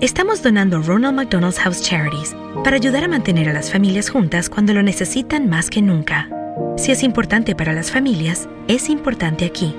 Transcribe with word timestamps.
estamos 0.00 0.42
donando 0.42 0.80
Ronald 0.80 1.14
McDonald's 1.14 1.58
House 1.58 1.82
Charities 1.82 2.34
para 2.64 2.76
ayudar 2.76 3.04
a 3.04 3.08
mantener 3.08 3.48
a 3.48 3.52
las 3.52 3.70
familias 3.70 4.08
juntas 4.10 4.48
cuando 4.48 4.72
lo 4.72 4.82
necesitan 4.82 5.48
más 5.48 5.68
que 5.68 5.82
nunca. 5.82 6.28
Si 6.76 6.90
es 6.90 7.02
importante 7.02 7.54
para 7.54 7.72
las 7.72 7.90
familias, 7.90 8.48
es 8.68 8.88
importante 8.88 9.44
aquí. 9.44 9.74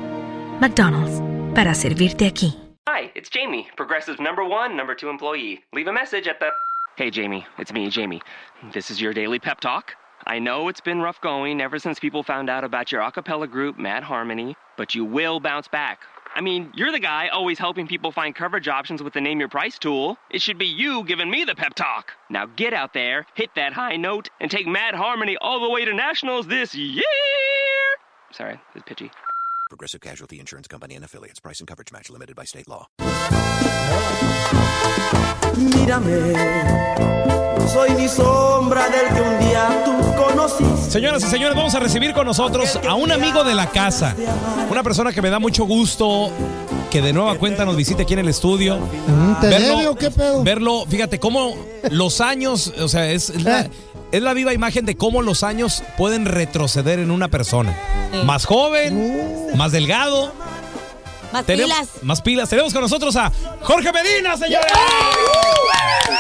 McDonald's, 0.60 1.22
para 1.56 1.74
servirte 1.74 2.28
aquí. 2.28 2.56
Hi, 2.88 3.12
it's 3.16 3.30
Jamie, 3.30 3.68
Progressive 3.76 4.20
number 4.20 4.44
one, 4.44 4.76
number 4.76 4.96
two 4.96 5.10
employee. 5.10 5.64
Leave 5.74 5.90
a 5.90 5.94
message 5.94 6.28
at 6.28 6.40
the. 6.40 6.52
Hey, 6.98 7.10
Jamie, 7.10 7.46
it's 7.58 7.74
me, 7.74 7.90
Jamie. 7.90 8.22
This 8.74 8.92
is 8.92 9.02
your 9.02 9.14
daily 9.14 9.40
pep 9.40 9.60
talk. 9.60 9.96
I 10.28 10.38
know 10.40 10.70
it's 10.70 10.82
been 10.82 11.02
rough 11.02 11.20
going 11.22 11.62
ever 11.62 11.80
since 11.80 12.00
people 12.00 12.22
found 12.22 12.48
out 12.50 12.64
about 12.64 12.92
your 12.92 13.02
a 13.02 13.12
cappella 13.12 13.48
group, 13.48 13.80
Mad 13.80 14.04
Harmony, 14.04 14.56
but 14.78 14.94
you 14.94 15.04
will 15.04 15.40
bounce 15.40 15.68
back. 15.68 16.02
I 16.34 16.42
mean, 16.42 16.72
you're 16.76 16.92
the 16.92 17.00
guy 17.00 17.28
always 17.28 17.60
helping 17.60 17.88
people 17.88 18.12
find 18.12 18.34
coverage 18.34 18.68
options 18.68 19.04
with 19.04 19.14
the 19.14 19.20
Name 19.20 19.40
Your 19.40 19.50
Price 19.50 19.78
tool. 19.78 20.18
It 20.30 20.42
should 20.42 20.58
be 20.58 20.66
you 20.66 21.04
giving 21.04 21.30
me 21.30 21.44
the 21.44 21.56
pep 21.56 21.74
talk. 21.76 22.14
Now 22.30 22.46
get 22.46 22.74
out 22.74 22.94
there, 22.94 23.26
hit 23.36 23.50
that 23.56 23.74
high 23.74 23.98
note, 23.98 24.30
and 24.40 24.50
take 24.50 24.66
Mad 24.66 24.96
Harmony 24.96 25.36
all 25.42 25.60
the 25.60 25.70
way 25.70 25.84
to 25.84 25.94
nationals 25.94 26.48
this 26.48 26.74
year. 26.74 27.04
Sorry, 28.32 28.60
it's 28.76 28.86
pitchy. 28.86 29.12
Progressive 29.72 30.02
Casualty 30.02 30.38
Insurance 30.38 30.68
Company 30.68 30.96
and 30.96 31.06
affiliates. 31.06 31.40
Price 31.40 31.62
and 31.62 31.68
coverage 31.68 31.94
match 31.94 32.10
limited 32.10 32.36
by 32.36 32.44
state 32.44 32.68
law. 32.68 32.88
Mírame, 35.56 36.34
no 37.58 37.68
soy 37.70 37.92
ni 37.92 38.10
sombra 38.10 38.90
del 38.90 39.16
que 39.16 39.22
un 39.22 39.40
día 39.40 39.84
tú 39.86 39.94
conociste. 40.22 40.92
Señoras 40.92 41.24
y 41.24 41.28
señores, 41.28 41.56
vamos 41.56 41.74
a 41.74 41.80
recibir 41.80 42.14
con 42.14 42.26
nosotros 42.26 42.78
a 42.86 42.96
un 42.96 43.14
amigo 43.14 43.46
de 43.46 43.56
la 43.56 43.68
casa. 43.68 44.14
Una 44.70 44.84
persona 44.84 45.14
que 45.14 45.22
me 45.22 45.30
da 45.30 45.40
mucho 45.40 45.64
gusto 45.64 46.30
que 46.90 47.02
de 47.02 47.14
nueva 47.14 47.36
cuenta 47.38 47.64
nos 47.64 47.78
visite 47.78 48.04
aquí 48.04 48.12
en 48.12 48.20
el 48.20 48.28
estudio. 48.28 48.78
¿Te 49.40 49.48
debe 49.48 49.88
o 49.88 49.96
qué 49.96 50.12
pedo? 50.12 50.44
verlo, 50.44 50.86
fíjate 50.86 51.18
cómo 51.18 51.56
los 51.90 52.20
años, 52.20 52.74
o 52.78 52.90
sea, 52.90 53.10
es, 53.10 53.30
es 53.30 53.44
la, 53.44 53.70
es 54.12 54.22
la 54.22 54.34
viva 54.34 54.54
imagen 54.54 54.86
de 54.86 54.96
cómo 54.96 55.22
los 55.22 55.44
años 55.44 55.84
pueden 55.98 56.26
retroceder 56.26 57.00
en 57.00 57.12
una 57.12 57.28
persona. 57.30 57.76
Más 58.26 58.46
joven, 58.46 59.48
más 59.56 59.72
delgado. 59.72 60.32
Más 61.34 61.46
Tenemos- 61.46 61.72
pilas. 61.74 61.90
Más 62.04 62.22
pilas. 62.22 62.50
Tenemos 62.50 62.74
con 62.74 62.82
nosotros 62.82 63.16
a 63.16 63.32
Jorge 63.62 63.92
Medina, 63.94 64.36
señores. 64.36 64.68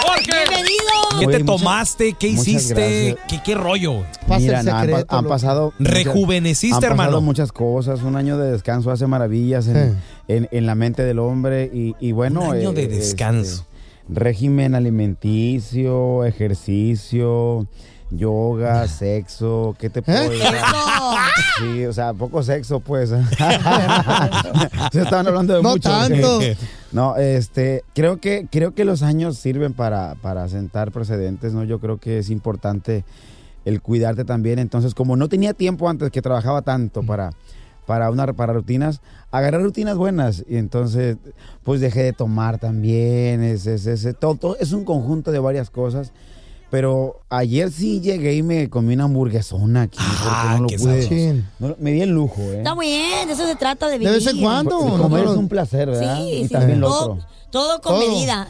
Jorge. 0.05 0.31
Bienvenido. 0.31 1.19
¿Qué 1.19 1.27
te 1.27 1.43
tomaste? 1.43 2.13
¿Qué 2.13 2.27
hiciste? 2.29 3.17
¿Qué, 3.27 3.41
qué 3.43 3.55
rollo? 3.55 4.03
Pasa 4.27 4.39
Mira, 4.39 4.59
han, 4.61 5.05
han 5.09 5.25
pasado. 5.27 5.73
Rejuveneciste, 5.79 6.75
han 6.75 6.81
pasado 6.81 6.91
hermano. 7.03 7.21
muchas 7.21 7.51
cosas. 7.51 8.01
Un 8.03 8.15
año 8.15 8.37
de 8.37 8.51
descanso 8.51 8.89
hace 8.91 9.05
maravillas 9.07 9.67
en, 9.67 9.91
Sí. 9.91 9.97
en- 10.29 10.49
en 10.51 10.65
la 10.65 10.75
mente 10.75 11.03
del 11.03 11.19
hombre. 11.19 11.69
Y, 11.73 11.95
y 11.99 12.13
bueno. 12.13 12.43
Un 12.43 12.55
año 12.55 12.71
de 12.71 12.83
este, 12.83 12.95
descanso. 12.95 13.65
Régimen 14.11 14.75
alimenticio, 14.75 16.25
ejercicio, 16.25 17.65
yoga, 18.11 18.87
sexo. 18.87 19.75
¿Qué 19.79 19.89
te 19.89 20.01
puedo 20.01 20.21
¿Eh? 20.23 20.29
decir? 20.29 20.45
Sí, 21.59 21.85
o 21.85 21.93
sea, 21.93 22.13
poco 22.13 22.43
sexo, 22.43 22.79
pues. 22.81 23.09
Se 24.91 25.01
estaban 25.01 25.27
hablando 25.27 25.55
de 25.55 25.63
No 25.63 25.69
mucho. 25.71 25.89
tanto. 25.89 26.39
No, 26.91 27.15
este, 27.15 27.83
creo 27.95 28.19
que, 28.19 28.47
creo 28.51 28.73
que 28.73 28.83
los 28.85 29.01
años 29.01 29.37
sirven 29.37 29.73
para, 29.73 30.15
para 30.15 30.47
sentar 30.49 30.91
precedentes, 30.91 31.53
¿no? 31.53 31.63
Yo 31.63 31.79
creo 31.79 31.97
que 31.97 32.19
es 32.19 32.29
importante 32.29 33.05
el 33.63 33.81
cuidarte 33.81 34.25
también. 34.25 34.59
Entonces, 34.59 34.93
como 34.93 35.15
no 35.15 35.29
tenía 35.29 35.53
tiempo 35.53 35.89
antes 35.89 36.11
que 36.11 36.21
trabajaba 36.21 36.61
tanto 36.63 37.03
para, 37.03 37.31
para 37.91 38.09
una 38.09 38.31
para 38.31 38.53
rutinas, 38.53 39.01
agarré 39.31 39.57
rutinas 39.59 39.97
buenas. 39.97 40.45
Y 40.47 40.55
entonces, 40.55 41.17
pues 41.65 41.81
dejé 41.81 42.03
de 42.03 42.13
tomar 42.13 42.57
también. 42.57 43.43
Es, 43.43 43.67
es, 43.67 43.85
es- 43.85 44.15
todo, 44.17 44.35
todo- 44.35 44.57
es 44.61 44.71
un 44.71 44.85
conjunto 44.85 45.33
de 45.33 45.39
varias 45.39 45.69
cosas. 45.69 46.13
Pero 46.69 47.19
ayer 47.29 47.69
sí 47.69 47.99
llegué 47.99 48.33
y 48.35 48.43
me 48.43 48.69
comí 48.69 48.93
una 48.93 49.03
hamburguesona 49.03 49.81
aquí. 49.81 49.97
porque 49.99 50.23
Ah, 50.25 50.53
no 50.55 50.61
lo 50.63 50.67
qué 50.69 50.77
pude. 50.77 51.43
No- 51.59 51.75
me 51.79 51.91
di 51.91 51.99
el 52.01 52.11
lujo, 52.11 52.41
¿eh? 52.43 52.59
Está 52.59 52.75
bien, 52.75 53.27
de 53.27 53.33
eso 53.33 53.45
se 53.45 53.57
trata 53.57 53.87
de 53.87 53.91
De 53.93 53.99
vivir. 53.99 54.13
vez 54.13 54.27
en 54.27 54.39
cuando. 54.41 54.79
¿no? 54.79 54.97
comer 55.03 55.25
es 55.25 55.31
un 55.31 55.49
placer, 55.49 55.89
¿verdad? 55.89 56.15
Sí, 56.17 56.23
y 56.31 56.43
sí. 56.47 56.53
también 56.53 56.79
lo 56.79 56.87
otro. 56.89 57.17
Todo 57.51 57.81
con 57.81 57.99
Todo. 57.99 58.09
medida. 58.09 58.47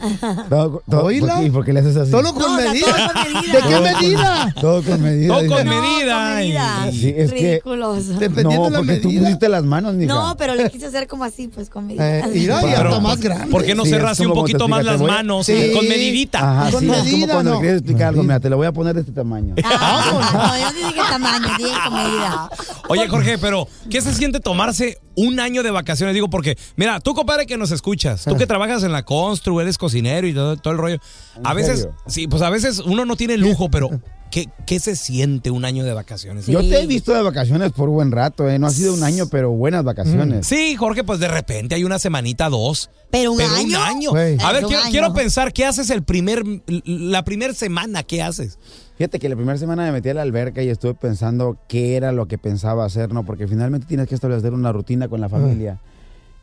Todo, 0.48 0.82
todo, 0.90 1.04
¿Oíla? 1.04 1.26
¿por 1.34 1.40
qué- 1.42 1.46
¿Y 1.46 1.50
por 1.50 1.64
qué 1.64 1.72
le 1.72 1.80
haces 1.80 1.96
así? 1.96 2.10
Todo 2.10 2.32
con 2.32 2.42
No, 2.42 2.54
o 2.54 2.58
sea, 2.60 2.70
medida. 2.70 2.86
todo 2.86 3.12
con 3.12 3.32
medida. 3.32 3.52
¿De 3.52 3.68
qué 3.68 3.80
medida? 3.80 4.54
Todo 4.60 4.82
con 4.82 5.02
medida. 5.02 5.34
Todo 5.38 5.48
con 5.56 5.68
medida. 5.68 6.90
Sí, 6.92 7.14
es 7.16 7.32
que- 7.32 7.40
Ridículos. 7.40 8.08
Dependiendo 8.18 8.50
No, 8.56 8.64
de 8.64 8.70
la 8.70 8.78
porque 8.78 8.96
tú 8.96 9.08
medida. 9.08 9.22
pusiste 9.24 9.48
las 9.48 9.64
manos, 9.64 9.94
mija. 9.94 10.12
No, 10.14 10.36
pero 10.36 10.54
le 10.54 10.70
quise 10.70 10.86
hacer 10.86 11.06
como 11.06 11.24
así, 11.24 11.48
pues 11.48 11.68
con 11.68 11.86
medida. 11.86 12.20
Eh, 12.20 12.30
mira, 12.32 12.60
y 12.62 12.64
Pero, 12.74 12.88
hasta 12.90 13.00
más 13.00 13.20
grande. 13.20 13.46
¿Por 13.48 13.64
qué 13.64 13.74
no 13.74 13.82
Sí, 13.84 13.90
es 13.90 13.96
cerraste 13.96 14.22
un 14.22 14.28
como 14.30 14.40
poquito 14.42 14.64
te 14.64 14.70
más 14.70 14.80
explica, 14.80 14.92
las 14.92 14.98
te 15.00 15.02
voy 15.02 15.10
a- 15.10 15.14
manos? 15.16 15.46
Sí. 15.46 15.70
Con 15.74 15.88
medidita. 15.88 16.38
Ajá, 16.38 16.70
Con 16.70 16.80
sí, 16.80 16.86
es 16.86 16.92
como 16.92 17.04
medida, 17.04 17.32
cuando 17.34 17.50
no. 17.50 17.56
le 17.56 17.60
quieres 17.62 17.78
explicar 17.80 18.08
algo, 18.08 18.22
mira, 18.22 18.40
te 18.40 18.50
lo 18.50 18.56
voy 18.56 18.66
a 18.66 18.72
poner 18.72 18.94
de 18.94 19.00
este 19.00 19.12
tamaño. 19.12 19.54
Ah, 19.64 20.04
no, 20.32 20.58
yo 20.58 20.64
no 20.66 20.72
dije 20.88 20.94
qué 20.94 21.00
tamaño, 21.10 21.48
dije 21.58 21.70
con 21.84 21.94
medida. 21.94 22.50
Oye, 22.88 23.08
Jorge, 23.08 23.38
pero 23.38 23.66
¿qué 23.90 24.00
se 24.00 24.14
siente 24.14 24.38
tomarse 24.40 24.98
un 25.14 25.40
año 25.40 25.62
de 25.62 25.70
vacaciones? 25.70 26.14
Digo, 26.14 26.28
porque, 26.30 26.56
mira, 26.76 27.00
tú, 27.00 27.14
compadre, 27.14 27.46
que 27.46 27.56
nos 27.56 27.70
escuchas, 27.70 28.24
tú 28.24 28.36
que 28.36 28.46
trabajas 28.46 28.82
en 28.84 28.91
la 28.92 29.04
constru, 29.04 29.60
eres 29.60 29.78
cocinero 29.78 30.26
y 30.26 30.34
todo, 30.34 30.56
todo 30.56 30.72
el 30.72 30.78
rollo. 30.78 30.98
A 31.42 31.50
¿En 31.50 31.56
veces, 31.56 31.80
serio? 31.80 31.96
sí, 32.06 32.28
pues 32.28 32.42
a 32.42 32.50
veces 32.50 32.78
uno 32.80 33.04
no 33.04 33.16
tiene 33.16 33.36
lujo, 33.36 33.70
pero 33.70 33.88
¿qué, 34.30 34.48
qué 34.66 34.78
se 34.78 34.94
siente 34.96 35.50
un 35.50 35.64
año 35.64 35.84
de 35.84 35.92
vacaciones? 35.92 36.46
Yo 36.46 36.60
te 36.60 36.80
he 36.80 36.86
visto 36.86 37.12
de 37.12 37.22
vacaciones 37.22 37.72
por 37.72 37.88
buen 37.88 38.12
rato, 38.12 38.48
¿eh? 38.48 38.58
No 38.58 38.66
ha 38.66 38.70
sido 38.70 38.94
un 38.94 39.02
año, 39.02 39.26
pero 39.30 39.50
buenas 39.50 39.84
vacaciones. 39.84 40.46
Sí, 40.46 40.76
Jorge, 40.76 41.04
pues 41.04 41.18
de 41.18 41.28
repente 41.28 41.74
hay 41.74 41.84
una 41.84 41.98
semanita, 41.98 42.48
dos. 42.48 42.90
Pero 43.10 43.32
un 43.32 43.38
pero 43.38 43.54
año. 43.54 43.66
un 43.66 43.74
año. 43.84 44.10
Güey. 44.10 44.36
A 44.40 44.52
ver, 44.52 44.64
quiero, 44.64 44.82
año. 44.82 44.90
quiero 44.90 45.12
pensar, 45.14 45.52
¿qué 45.52 45.64
haces 45.66 45.90
el 45.90 46.02
primer, 46.02 46.42
la 46.84 47.24
primera 47.24 47.52
semana? 47.54 48.02
¿Qué 48.02 48.22
haces? 48.22 48.58
Fíjate 48.96 49.18
que 49.18 49.28
la 49.28 49.36
primera 49.36 49.58
semana 49.58 49.84
me 49.84 49.92
metí 49.92 50.10
a 50.10 50.14
la 50.14 50.22
alberca 50.22 50.62
y 50.62 50.68
estuve 50.68 50.94
pensando 50.94 51.56
qué 51.68 51.96
era 51.96 52.12
lo 52.12 52.26
que 52.28 52.38
pensaba 52.38 52.84
hacer, 52.84 53.12
¿no? 53.12 53.24
Porque 53.24 53.48
finalmente 53.48 53.86
tienes 53.86 54.06
que 54.06 54.14
establecer 54.14 54.52
una 54.52 54.70
rutina 54.70 55.08
con 55.08 55.20
la 55.20 55.28
familia. 55.28 55.80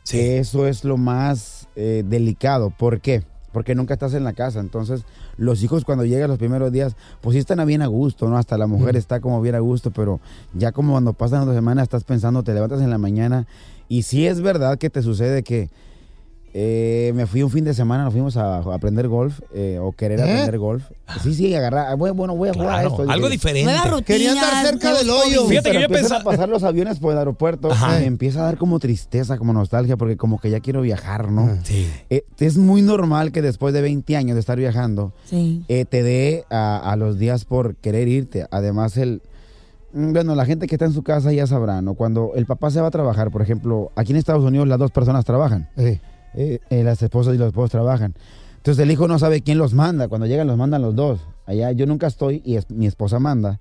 Que 0.08 0.38
Eso 0.38 0.66
es 0.66 0.84
lo 0.84 0.96
más 0.96 1.59
eh, 1.76 2.04
delicado. 2.06 2.70
¿Por 2.70 3.00
qué? 3.00 3.22
Porque 3.52 3.74
nunca 3.74 3.94
estás 3.94 4.14
en 4.14 4.24
la 4.24 4.32
casa. 4.32 4.60
Entonces, 4.60 5.04
los 5.36 5.62
hijos 5.62 5.84
cuando 5.84 6.04
llegan 6.04 6.28
los 6.28 6.38
primeros 6.38 6.70
días, 6.70 6.94
pues 7.20 7.34
sí 7.34 7.38
están 7.38 7.60
a 7.60 7.64
bien 7.64 7.82
a 7.82 7.86
gusto, 7.86 8.28
¿no? 8.28 8.36
Hasta 8.36 8.56
la 8.58 8.66
mujer 8.66 8.96
está 8.96 9.20
como 9.20 9.40
bien 9.40 9.54
a 9.54 9.60
gusto, 9.60 9.90
pero 9.90 10.20
ya 10.54 10.72
como 10.72 10.92
cuando 10.92 11.12
pasan 11.12 11.46
dos 11.46 11.54
semanas 11.54 11.84
estás 11.84 12.04
pensando, 12.04 12.42
te 12.42 12.54
levantas 12.54 12.80
en 12.80 12.90
la 12.90 12.98
mañana 12.98 13.46
y 13.88 14.02
sí 14.02 14.26
es 14.26 14.40
verdad 14.40 14.78
que 14.78 14.88
te 14.88 15.02
sucede 15.02 15.42
que 15.42 15.68
Eh, 16.52 17.12
me 17.14 17.26
fui 17.26 17.42
un 17.44 17.50
fin 17.50 17.64
de 17.64 17.74
semana, 17.74 18.02
nos 18.04 18.12
fuimos 18.12 18.36
a, 18.36 18.56
a 18.56 18.74
aprender 18.74 19.06
golf 19.06 19.38
eh, 19.54 19.78
o 19.80 19.92
querer 19.92 20.18
¿Eh? 20.18 20.22
aprender 20.24 20.58
golf. 20.58 20.82
Sí, 21.22 21.34
sí, 21.34 21.54
agarrar. 21.54 21.96
Bueno, 21.96 22.14
bueno, 22.14 22.34
voy 22.36 22.48
a 22.48 22.52
jugar 22.54 22.70
a 22.80 22.82
esto. 22.84 23.02
algo 23.08 23.26
Dije, 23.28 23.30
diferente. 23.30 23.64
Nueva 23.70 23.84
rutina. 23.84 24.04
Quería 24.04 24.32
andar 24.32 24.66
cerca 24.66 24.94
del 24.94 25.10
hoyo. 25.10 25.46
Fíjate 25.46 25.70
que 25.72 25.80
yo 25.82 25.88
pensaba- 25.88 26.20
a 26.20 26.24
pasar 26.24 26.48
los 26.48 26.62
aviones 26.64 26.98
por 26.98 27.12
el 27.12 27.18
aeropuerto 27.18 27.70
Ajá. 27.70 27.98
me 28.00 28.04
empieza 28.06 28.40
a 28.40 28.44
dar 28.44 28.58
como 28.58 28.78
tristeza, 28.80 29.38
como 29.38 29.52
nostalgia, 29.52 29.96
porque 29.96 30.16
como 30.16 30.38
que 30.40 30.50
ya 30.50 30.60
quiero 30.60 30.80
viajar, 30.82 31.30
¿no? 31.30 31.56
Sí. 31.62 31.88
Eh, 32.10 32.24
es 32.38 32.56
muy 32.58 32.82
normal 32.82 33.30
que 33.32 33.42
después 33.42 33.72
de 33.72 33.82
20 33.82 34.16
años 34.16 34.34
de 34.34 34.40
estar 34.40 34.58
viajando, 34.58 35.12
Sí. 35.26 35.64
eh, 35.68 35.84
te 35.84 36.02
dé 36.02 36.44
a, 36.50 36.78
a 36.78 36.96
los 36.96 37.18
días 37.18 37.44
por 37.44 37.76
querer 37.76 38.08
irte. 38.08 38.46
Además, 38.50 38.96
el... 38.96 39.22
mm, 39.92 40.12
Bueno, 40.12 40.34
la 40.34 40.44
gente 40.46 40.66
que 40.66 40.74
está 40.74 40.84
en 40.84 40.92
su 40.92 41.02
casa 41.02 41.32
ya 41.32 41.46
sabrá, 41.46 41.80
¿no? 41.82 41.94
Cuando 41.94 42.32
el 42.34 42.46
papá 42.46 42.70
se 42.70 42.80
va 42.80 42.88
a 42.88 42.90
trabajar, 42.90 43.30
por 43.30 43.42
ejemplo, 43.42 43.90
aquí 43.96 44.12
en 44.12 44.18
Estados 44.18 44.44
Unidos 44.44 44.66
las 44.68 44.78
dos 44.78 44.90
personas 44.90 45.24
trabajan. 45.24 45.68
Eh, 45.76 46.00
Eh, 46.34 46.60
eh, 46.70 46.82
las 46.84 47.02
esposas 47.02 47.34
y 47.34 47.38
los 47.38 47.48
esposos 47.48 47.70
trabajan. 47.70 48.14
Entonces 48.58 48.82
el 48.82 48.90
hijo 48.90 49.08
no 49.08 49.18
sabe 49.18 49.40
quién 49.42 49.58
los 49.58 49.74
manda. 49.74 50.08
Cuando 50.08 50.26
llegan 50.26 50.46
los 50.46 50.56
mandan 50.56 50.82
los 50.82 50.94
dos. 50.94 51.20
Allá 51.46 51.72
yo 51.72 51.86
nunca 51.86 52.06
estoy 52.06 52.42
y 52.44 52.56
es- 52.56 52.70
mi 52.70 52.86
esposa 52.86 53.18
manda. 53.18 53.58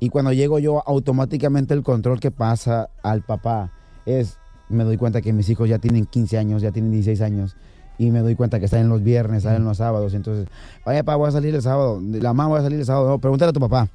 Y 0.00 0.10
cuando 0.10 0.32
llego 0.32 0.58
yo, 0.60 0.82
automáticamente 0.86 1.74
el 1.74 1.82
control 1.82 2.20
que 2.20 2.30
pasa 2.30 2.88
al 3.02 3.22
papá 3.22 3.72
es, 4.06 4.38
me 4.68 4.84
doy 4.84 4.96
cuenta 4.96 5.20
que 5.22 5.32
mis 5.32 5.48
hijos 5.48 5.68
ya 5.68 5.78
tienen 5.78 6.06
15 6.06 6.38
años, 6.38 6.62
ya 6.62 6.70
tienen 6.70 6.92
16 6.92 7.20
años. 7.20 7.56
Y 7.98 8.10
me 8.12 8.20
doy 8.20 8.36
cuenta 8.36 8.60
que 8.60 8.68
salen 8.68 8.88
los 8.88 9.02
viernes, 9.02 9.42
salen 9.42 9.64
los 9.64 9.78
sábados. 9.78 10.14
Entonces, 10.14 10.46
oye, 10.86 10.98
papá, 11.02 11.16
voy 11.16 11.28
a 11.28 11.32
salir 11.32 11.52
el 11.54 11.62
sábado. 11.62 12.00
La 12.00 12.32
mamá 12.32 12.48
voy 12.48 12.60
a 12.60 12.62
salir 12.62 12.78
el 12.78 12.84
sábado. 12.86 13.08
No, 13.08 13.18
pregúntale 13.18 13.50
a 13.50 13.52
tu 13.52 13.58
papá. 13.58 13.88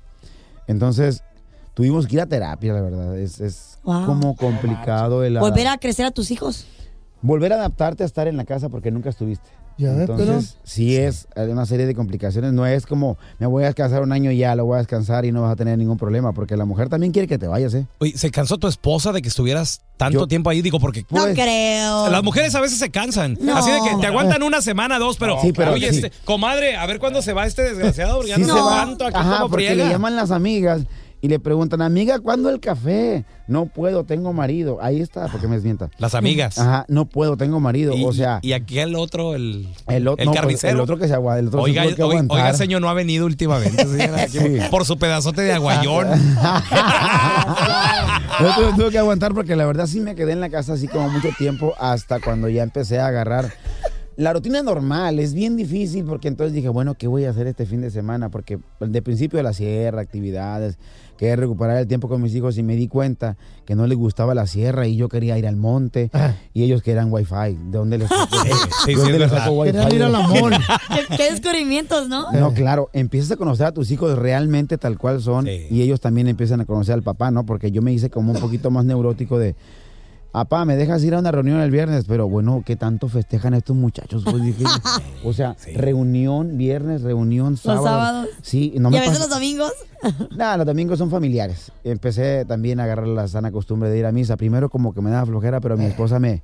Entonces, 0.68 1.24
tuvimos 1.74 2.06
que 2.08 2.16
ir 2.16 2.22
a 2.22 2.26
terapia, 2.26 2.74
la 2.74 2.82
verdad. 2.82 3.18
Es, 3.18 3.40
es 3.40 3.70
Wow. 3.84 4.06
como 4.06 4.36
complicado 4.36 5.24
el... 5.24 5.38
Volver 5.40 5.68
a 5.68 5.78
crecer 5.78 6.06
a 6.06 6.12
tus 6.12 6.32
hijos. 6.32 6.66
Volver 7.24 7.52
a 7.54 7.56
adaptarte 7.56 8.04
a 8.04 8.06
estar 8.06 8.28
en 8.28 8.38
la 8.38 8.46
casa 8.46 8.70
porque 8.70 8.92
nunca 8.92 9.10
estuviste. 9.10 9.50
Ya 9.76 9.90
Entonces, 9.90 10.28
pero- 10.28 10.40
sí 10.66 10.96
es 10.98 11.26
una 11.36 11.66
serie 11.66 11.88
de 11.88 11.96
complicaciones. 11.96 12.54
No 12.54 12.64
es 12.68 12.86
como, 12.86 13.18
me 13.40 13.48
voy 13.48 13.64
a 13.64 13.68
descansar 13.68 14.04
un 14.04 14.12
año 14.12 14.30
y 14.30 14.38
ya 14.38 14.54
lo 14.56 14.66
voy 14.66 14.76
a 14.76 14.78
descansar 14.78 15.26
y 15.26 15.32
no 15.32 15.42
vas 15.42 15.52
a 15.54 15.56
tener 15.56 15.80
ningún 15.80 15.98
problema, 15.98 16.32
porque 16.32 16.56
la 16.56 16.66
mujer 16.66 16.90
también 16.90 17.12
quiere 17.12 17.28
que 17.28 17.40
te 17.40 17.48
vayas, 17.48 17.74
¿eh? 17.74 17.88
Oye, 17.98 18.16
¿se 18.16 18.30
cansó 18.30 18.60
tu 18.60 18.68
esposa 18.68 19.12
de 19.12 19.24
que 19.24 19.30
estuvieras 19.30 19.82
tanto 19.98 20.20
Yo- 20.20 20.28
tiempo 20.28 20.52
ahí? 20.52 20.62
Digo, 20.62 20.80
porque 20.80 21.02
No 21.10 21.22
Pues, 21.24 21.34
creo. 21.34 22.08
las 22.12 22.24
mujeres 22.24 22.54
a 22.54 22.62
veces 22.62 22.78
se 22.78 22.92
cansan. 22.92 23.36
No. 23.42 23.58
Así 23.58 23.72
de 23.72 23.80
que 23.82 23.96
te 24.00 24.06
aguantan 24.06 24.44
una 24.44 24.62
semana, 24.62 25.00
dos, 25.00 25.18
pero, 25.18 25.42
Sí, 25.42 25.54
pero 25.54 25.74
oye, 25.74 25.90
sí. 25.90 25.96
este, 26.06 26.12
comadre, 26.24 26.76
a 26.78 26.86
ver 26.86 27.00
cuándo 27.00 27.24
se 27.24 27.34
va 27.34 27.48
este 27.48 27.64
desgraciado, 27.64 28.18
porque 28.18 28.30
ya 28.30 28.38
no 28.38 28.46
se 28.46 28.52
No. 28.52 28.66
va. 28.68 28.82
aguanto 28.84 29.06
aquí 29.08 29.18
Ajá, 29.18 29.38
como 29.38 29.50
porque 29.50 29.66
friega. 29.70 29.86
le 29.86 29.90
llaman 29.90 30.16
las 30.16 30.30
amigas 30.30 30.84
y 31.24 31.30
le 31.30 31.40
preguntan, 31.40 31.82
amiga, 31.82 32.20
¿cuándo 32.20 32.50
el 32.50 32.60
café? 32.60 33.24
No 33.48 33.68
puedo, 33.68 34.04
tengo 34.04 34.34
marido. 34.34 34.80
Ahí 34.82 35.00
está, 35.00 35.30
porque 35.30 35.48
me 35.48 35.56
desmienta. 35.56 35.90
Las 35.98 36.16
amigas. 36.16 36.58
Ajá, 36.58 36.84
no 36.90 37.06
puedo, 37.06 37.38
tengo 37.38 37.62
marido. 37.62 37.94
O 38.06 38.12
sea, 38.12 38.40
y 38.42 38.52
aquí 38.52 38.80
el 38.80 38.94
otro, 38.94 39.34
el, 39.34 39.70
el, 39.88 40.10
otro, 40.10 40.22
el 40.22 40.26
no, 40.26 40.32
pues, 40.34 40.42
carnicero. 40.42 40.74
el 40.74 40.80
otro 40.82 40.98
que 40.98 41.08
se 41.08 41.14
aguanta, 41.14 41.40
el 41.40 41.48
otro 41.48 41.62
Oiga, 41.62 41.84
que 41.96 42.04
oiga, 42.04 42.26
oiga, 42.28 42.54
señor, 42.54 42.82
no 42.82 42.90
ha 42.90 42.94
venido 42.94 43.26
últimamente. 43.26 43.86
señora, 43.86 44.22
aquí 44.24 44.38
Sí. 44.38 44.58
Por 44.70 44.84
su 44.84 44.98
pedazote 44.98 45.44
de 45.44 45.54
aguayón. 45.54 46.10
Yo 48.42 48.56
tuve, 48.56 48.74
tuve 48.76 48.92
que 48.92 48.98
aguantar 49.00 49.34
porque 49.34 49.56
la 49.56 49.66
verdad 49.66 49.88
sí 49.88 50.02
me 50.02 50.16
quedé 50.16 50.34
en 50.34 50.42
la 50.42 50.50
casa 50.50 50.74
así 50.74 50.90
como 50.90 51.08
mucho 51.10 51.30
tiempo 51.38 51.74
hasta 51.80 52.20
cuando 52.20 52.50
ya 52.50 52.64
empecé 52.64 53.00
a 53.00 53.08
agarrar 53.08 53.54
la 54.16 54.34
rutina 54.34 54.62
normal. 54.62 55.20
Es 55.20 55.34
bien 55.34 55.56
difícil 55.56 56.06
porque 56.06 56.28
entonces 56.28 56.54
dije, 56.54 56.70
bueno, 56.70 56.96
¿qué 56.96 57.08
voy 57.08 57.26
a 57.26 57.30
hacer 57.30 57.48
este 57.48 57.66
fin 57.66 57.82
de 57.82 57.92
semana? 57.92 58.30
Porque 58.30 58.60
de 58.80 59.02
principio 59.02 59.38
de 59.38 59.44
la 59.44 59.54
sierra, 59.54 60.02
actividades, 60.02 60.78
quería 61.24 61.38
recuperar 61.38 61.78
el 61.78 61.88
tiempo 61.88 62.10
con 62.10 62.22
mis 62.22 62.36
hijos 62.36 62.58
y 62.58 62.64
me 62.64 62.76
di 62.76 62.90
cuenta 62.90 63.38
que 63.66 63.76
no 63.76 63.88
les 63.88 63.98
gustaba 63.98 64.36
la 64.36 64.46
sierra 64.46 64.88
y 64.88 64.98
yo 64.98 65.08
quería 65.08 65.38
ir 65.38 65.48
al 65.48 65.56
monte 65.56 66.12
y 66.54 66.64
ellos 66.64 66.84
querían 66.84 67.08
wifi. 67.14 67.56
¿De 67.72 67.78
dónde 67.78 67.98
les 67.98 68.10
saco, 68.10 68.36
sí, 68.44 68.50
¿de 68.50 68.56
sí, 68.86 68.94
dónde 68.94 69.20
les 69.20 69.32
saco 69.32 69.52
wifi? 69.52 69.72
Querían 69.72 69.96
ir 69.96 70.04
a 70.04 70.10
la 70.10 70.28
mall. 70.28 70.54
¿Qué, 70.94 71.16
qué 71.16 71.32
descubrimientos, 71.32 72.10
¿no? 72.10 72.30
No, 72.34 72.54
claro, 72.54 72.90
empiezas 72.92 73.32
a 73.32 73.38
conocer 73.38 73.68
a 73.68 73.72
tus 73.72 73.90
hijos 73.92 74.18
realmente 74.18 74.78
tal 74.78 74.98
cual 74.98 75.22
son 75.22 75.46
Sí. 75.46 75.68
y 75.72 75.82
ellos 75.82 76.02
también 76.02 76.28
empiezan 76.28 76.60
a 76.60 76.66
conocer 76.66 76.94
al 76.94 77.04
papá, 77.04 77.32
¿no? 77.32 77.46
Porque 77.46 77.72
yo 77.72 77.82
me 77.82 77.94
hice 77.94 78.10
como 78.10 78.34
un 78.34 78.40
poquito 78.42 78.70
más 78.70 78.84
neurótico 78.84 79.40
de, 79.40 79.56
papá, 80.34 80.66
me 80.66 80.76
dejas 80.76 81.02
ir 81.06 81.14
a 81.16 81.20
una 81.20 81.32
reunión 81.32 81.62
el 81.62 81.72
viernes, 81.72 82.04
pero 82.06 82.28
bueno, 82.28 82.62
¿qué 82.66 82.76
tanto 82.76 83.08
festejan 83.08 83.54
estos 83.54 83.78
muchachos? 83.78 84.24
Pues 84.26 84.44
dije, 84.44 84.66
o 85.24 85.32
sea, 85.32 85.56
reunión 85.76 86.58
viernes, 86.58 87.04
reunión 87.04 87.56
sábado. 87.56 87.84
sábados. 87.86 88.28
Sí, 88.42 88.74
no 88.78 88.90
y 88.90 88.92
me 88.92 88.98
a 88.98 89.02
veces 89.02 89.20
pasa- 89.20 89.30
los 89.30 89.34
domingos. 89.38 89.72
Nada, 90.36 90.58
los 90.58 90.66
domingos 90.66 91.00
son 91.00 91.10
familiares. 91.10 91.72
Empecé 91.86 92.44
también 92.46 92.82
a 92.82 92.84
agarrar 92.84 93.08
la 93.08 93.28
sana 93.30 93.52
costumbre 93.54 93.90
de 93.90 93.98
ir 94.00 94.06
a 94.06 94.12
misa. 94.12 94.36
Primero 94.36 94.70
como 94.70 94.94
que 94.94 95.00
me 95.02 95.10
daba 95.12 95.26
flojera, 95.26 95.62
pero 95.62 95.78
mi 95.78 95.86
esposa 95.86 96.20
me, 96.20 96.42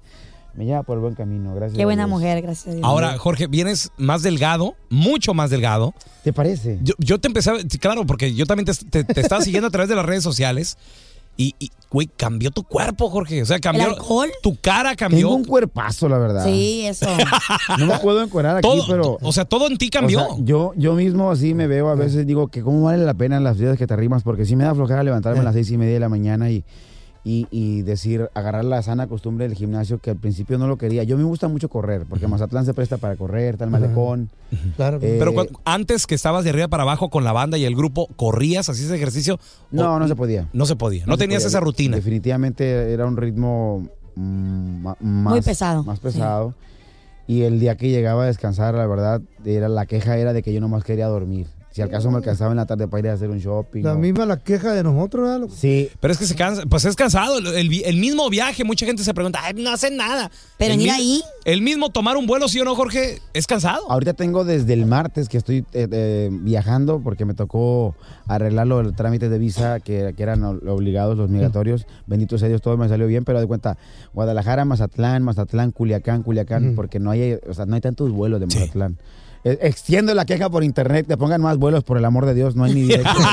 me 0.53 0.65
lleva 0.65 0.83
por 0.83 0.95
el 0.97 1.01
buen 1.01 1.15
camino, 1.15 1.53
gracias. 1.55 1.75
Qué 1.75 1.81
a 1.81 1.85
buena 1.85 2.03
Dios. 2.05 2.09
mujer, 2.11 2.41
gracias 2.41 2.67
a 2.67 2.71
Dios. 2.75 2.83
Ahora, 2.85 3.17
Jorge, 3.17 3.47
vienes 3.47 3.91
más 3.97 4.21
delgado, 4.21 4.75
mucho 4.89 5.33
más 5.33 5.49
delgado. 5.49 5.93
¿Te 6.23 6.31
parece? 6.31 6.79
Yo, 6.83 6.93
yo 6.99 7.19
te 7.19 7.27
empecé 7.27 7.49
a... 7.49 7.55
Claro, 7.79 8.05
porque 8.05 8.33
yo 8.35 8.45
también 8.45 8.65
te, 8.65 8.73
te- 8.73 9.03
te 9.13 9.19
estaba 9.21 9.41
siguiendo 9.41 9.67
a 9.67 9.71
través 9.71 9.89
de 9.89 9.95
las 9.95 10.05
redes 10.05 10.23
sociales. 10.23 10.77
Y, 11.39 11.55
y, 11.57 11.71
güey, 11.89 12.09
cambió 12.17 12.51
tu 12.51 12.63
cuerpo, 12.63 13.09
Jorge. 13.09 13.41
O 13.41 13.45
sea, 13.45 13.59
cambió... 13.59 13.85
¿El 13.85 13.91
alcohol? 13.91 14.29
Tu 14.43 14.57
cara 14.59 14.93
cambió. 14.97 15.19
Tengo 15.19 15.35
un 15.35 15.45
cuerpazo, 15.45 16.09
la 16.09 16.17
verdad. 16.17 16.43
Sí, 16.43 16.85
eso. 16.85 17.07
No 17.79 17.85
me 17.85 17.97
puedo 17.99 18.21
encuerar 18.21 18.57
aquí, 18.57 18.67
todo, 18.67 18.83
pero... 18.89 19.17
O 19.21 19.31
sea, 19.31 19.45
todo 19.45 19.67
en 19.67 19.77
ti 19.77 19.89
cambió. 19.89 20.21
O 20.21 20.35
sea, 20.35 20.43
yo, 20.43 20.73
yo 20.75 20.95
mismo 20.95 21.31
así 21.31 21.53
me 21.53 21.67
veo 21.67 21.87
a 21.87 21.95
veces, 21.95 22.27
digo 22.27 22.49
que 22.49 22.61
cómo 22.61 22.83
vale 22.83 23.05
la 23.05 23.13
pena 23.13 23.39
las 23.39 23.57
vidas 23.57 23.77
que 23.77 23.87
te 23.87 23.93
arrimas, 23.93 24.21
porque 24.21 24.45
sí 24.45 24.57
me 24.57 24.65
da 24.65 24.75
flojera 24.75 25.01
levantarme 25.01 25.39
a 25.39 25.43
las 25.43 25.53
seis 25.53 25.71
y 25.71 25.77
media 25.77 25.93
de 25.93 26.01
la 26.01 26.09
mañana 26.09 26.49
y, 26.49 26.65
y, 27.23 27.47
y 27.51 27.81
decir, 27.81 28.29
agarrar 28.33 28.63
la 28.65 28.81
sana 28.81 29.07
costumbre 29.07 29.47
del 29.47 29.55
gimnasio, 29.57 29.99
que 29.99 30.11
al 30.11 30.15
principio 30.17 30.57
no 30.57 30.67
lo 30.67 30.77
quería. 30.77 31.03
Yo 31.03 31.17
me 31.17 31.23
gusta 31.23 31.47
mucho 31.49 31.67
correr, 31.69 32.05
porque 32.09 32.27
Mazatlán 32.27 32.65
se 32.65 32.73
presta 32.73 32.97
para 32.97 33.15
correr, 33.17 33.57
tal 33.57 33.69
malecón. 33.69 34.29
Claro. 34.77 34.99
Eh, 35.01 35.17
Pero 35.19 35.33
antes 35.65 36.07
que 36.07 36.15
estabas 36.15 36.43
de 36.45 36.51
arriba 36.51 36.67
para 36.69 36.83
abajo 36.83 37.09
con 37.09 37.23
la 37.23 37.31
banda 37.33 37.57
y 37.57 37.65
el 37.65 37.75
grupo, 37.75 38.07
¿corrías, 38.15 38.69
hacías 38.69 38.89
ejercicio? 38.91 39.37
No, 39.69 39.95
O- 39.95 39.99
no 39.99 40.07
se 40.07 40.15
podía. 40.15 40.47
No 40.53 40.65
se 40.65 40.75
podía. 40.75 41.05
No, 41.05 41.13
se 41.13 41.19
tenías 41.19 41.43
podía. 41.43 41.47
esa 41.49 41.59
rutina. 41.59 41.95
Definitivamente 41.97 42.93
era 42.93 43.05
un 43.05 43.17
ritmo 43.17 43.87
mm, 44.15 44.81
más, 44.81 44.97
Muy 45.01 45.41
pesado, 45.41 45.83
Más 45.83 45.97
sí. 45.99 46.03
pesado. 46.03 46.53
Y 47.27 47.41
el 47.43 47.59
día 47.59 47.75
que 47.75 47.89
llegaba 47.89 48.23
a 48.23 48.25
descansar, 48.27 48.73
la 48.73 48.87
verdad, 48.87 49.21
era 49.45 49.69
la 49.69 49.85
queja 49.85 50.17
era 50.17 50.33
de 50.33 50.41
que 50.41 50.51
yo 50.53 50.61
nomás 50.61 50.83
quería 50.83 51.07
dormir. 51.07 51.45
Si 51.79 51.83
al 51.83 51.89
caso 51.89 52.11
me 52.11 52.17
alcanzaba 52.17 52.51
en 52.51 52.57
la 52.57 52.65
tarde 52.65 52.89
para 52.89 52.99
ir 52.99 53.07
a 53.07 53.13
hacer 53.13 53.29
un 53.29 53.39
shopping. 53.39 53.83
La 53.83 53.93
o- 53.93 53.97
misma 53.97 54.25
la 54.25 54.35
queja 54.35 54.73
de 54.73 54.83
nosotros, 54.83 55.23
¿verdad? 55.29 55.47
Sí, 55.55 55.89
Pero 56.01 56.11
es 56.11 56.19
que 56.19 56.25
se 56.25 56.35
cansa, 56.35 56.63
pues 56.69 56.83
es 56.83 56.93
cansado. 56.97 57.37
El, 57.37 57.69
mismo 57.69 58.29
viaje, 58.29 58.65
mucha 58.65 58.85
gente 58.85 59.01
se 59.01 59.13
pregunta, 59.13 59.39
Ay, 59.41 59.53
no 59.53 59.71
hacen 59.71 59.95
nada. 59.95 60.29
Pero 60.57 60.73
el 60.73 60.89
ahí. 60.89 61.21
El 61.45 61.61
mismo 61.61 61.89
tomar 61.89 62.17
un 62.17 62.27
vuelo, 62.27 62.49
sí 62.49 62.59
o 62.59 62.65
no, 62.65 62.75
Jorge, 62.75 63.21
es 63.33 63.47
cansado. 63.47 63.89
Ahorita 63.89 64.13
tengo 64.13 64.43
desde 64.43 64.73
el 64.73 64.87
martes 64.87 65.29
que 65.29 65.37
estoy 65.37 65.59
eh, 65.71 65.87
eh, 65.89 66.29
viajando 66.29 66.99
porque 67.01 67.23
me 67.23 67.33
tocó 67.33 67.95
arreglar 68.27 68.67
los 68.67 68.93
trámites 68.93 69.29
de 69.29 69.39
visa 69.39 69.79
que, 69.79 70.13
que 70.17 70.23
eran 70.23 70.43
obligados, 70.43 71.17
los 71.17 71.29
migratorios. 71.29 71.87
Bendito 72.07 72.37
sea 72.37 72.49
Dios, 72.49 72.61
todo 72.61 72.75
me 72.75 72.89
salió 72.89 73.07
bien, 73.07 73.23
pero 73.23 73.39
de 73.39 73.47
cuenta, 73.47 73.77
Guadalajara, 74.13 74.65
Mazatlán, 74.65 75.23
Mazatlán, 75.23 75.71
Culiacán, 75.71 76.23
Culiacán, 76.23 76.73
porque 76.75 76.99
no 76.99 77.11
hay, 77.11 77.37
o 77.47 77.53
sea, 77.53 77.65
no 77.65 77.75
hay 77.75 77.81
tantos 77.81 78.11
vuelos 78.11 78.41
de. 78.41 78.47
Mazatlán. 78.47 78.97
Extiendo 79.43 80.13
la 80.13 80.25
queja 80.25 80.49
por 80.49 80.63
internet, 80.63 81.07
que 81.07 81.15
pongan 81.15 81.41
más 81.41 81.57
vuelos, 81.57 81.83
por 81.83 81.97
el 81.97 82.05
amor 82.05 82.25
de 82.25 82.33
Dios, 82.33 82.55
no 82.55 82.65
hay 82.65 82.73
ni 82.73 82.81
directos, 82.87 83.23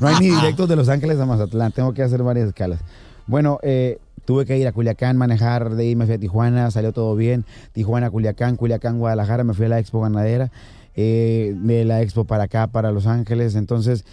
no 0.00 0.08
hay 0.08 0.16
ni 0.18 0.30
directos 0.30 0.68
de 0.68 0.76
Los 0.76 0.88
Ángeles 0.88 1.18
a 1.18 1.26
Mazatlán, 1.26 1.72
tengo 1.72 1.92
que 1.92 2.02
hacer 2.02 2.22
varias 2.22 2.48
escalas. 2.48 2.80
Bueno, 3.26 3.58
eh, 3.62 3.98
tuve 4.24 4.46
que 4.46 4.58
ir 4.58 4.66
a 4.66 4.72
Culiacán, 4.72 5.16
manejar, 5.16 5.74
de 5.74 5.82
ahí 5.82 5.96
me 5.96 6.06
fui 6.06 6.14
a 6.14 6.18
Tijuana, 6.18 6.70
salió 6.70 6.92
todo 6.92 7.14
bien, 7.14 7.44
Tijuana, 7.72 8.10
Culiacán, 8.10 8.56
Culiacán, 8.56 8.98
Guadalajara, 8.98 9.44
me 9.44 9.54
fui 9.54 9.66
a 9.66 9.68
la 9.68 9.78
Expo 9.78 10.00
Ganadera, 10.00 10.50
eh, 10.96 11.54
de 11.56 11.84
la 11.84 12.00
Expo 12.00 12.24
para 12.24 12.44
acá, 12.44 12.68
para 12.68 12.90
Los 12.90 13.06
Ángeles, 13.06 13.54
entonces 13.54 14.04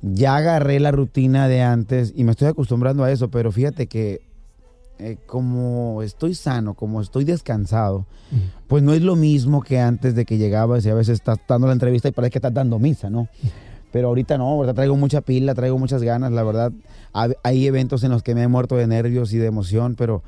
ya 0.00 0.36
agarré 0.36 0.80
la 0.80 0.90
rutina 0.90 1.46
de 1.46 1.62
antes 1.62 2.12
y 2.16 2.24
me 2.24 2.32
estoy 2.32 2.48
acostumbrando 2.48 3.04
a 3.04 3.12
eso, 3.12 3.30
pero 3.30 3.52
fíjate 3.52 3.86
que 3.86 4.20
eh, 5.02 5.18
como 5.26 6.02
estoy 6.02 6.34
sano, 6.34 6.74
como 6.74 7.00
estoy 7.00 7.24
descansado, 7.24 8.06
pues 8.68 8.82
no 8.84 8.94
es 8.94 9.02
lo 9.02 9.16
mismo 9.16 9.60
que 9.60 9.80
antes 9.80 10.14
de 10.14 10.24
que 10.24 10.38
llegabas 10.38 10.86
y 10.86 10.90
a 10.90 10.94
veces 10.94 11.14
estás 11.14 11.38
dando 11.48 11.66
la 11.66 11.72
entrevista 11.72 12.08
y 12.08 12.12
parece 12.12 12.30
que 12.30 12.38
estás 12.38 12.54
dando 12.54 12.78
misa, 12.78 13.10
¿no? 13.10 13.28
Pero 13.90 14.08
ahorita 14.08 14.38
no, 14.38 14.44
ahorita 14.44 14.74
traigo 14.74 14.96
mucha 14.96 15.20
pila, 15.20 15.54
traigo 15.54 15.76
muchas 15.76 16.02
ganas, 16.02 16.30
la 16.30 16.44
verdad. 16.44 16.72
Hay 17.42 17.66
eventos 17.66 18.04
en 18.04 18.12
los 18.12 18.22
que 18.22 18.34
me 18.34 18.44
he 18.44 18.48
muerto 18.48 18.76
de 18.76 18.86
nervios 18.86 19.32
y 19.32 19.38
de 19.38 19.46
emoción, 19.46 19.96
pero 19.96 20.22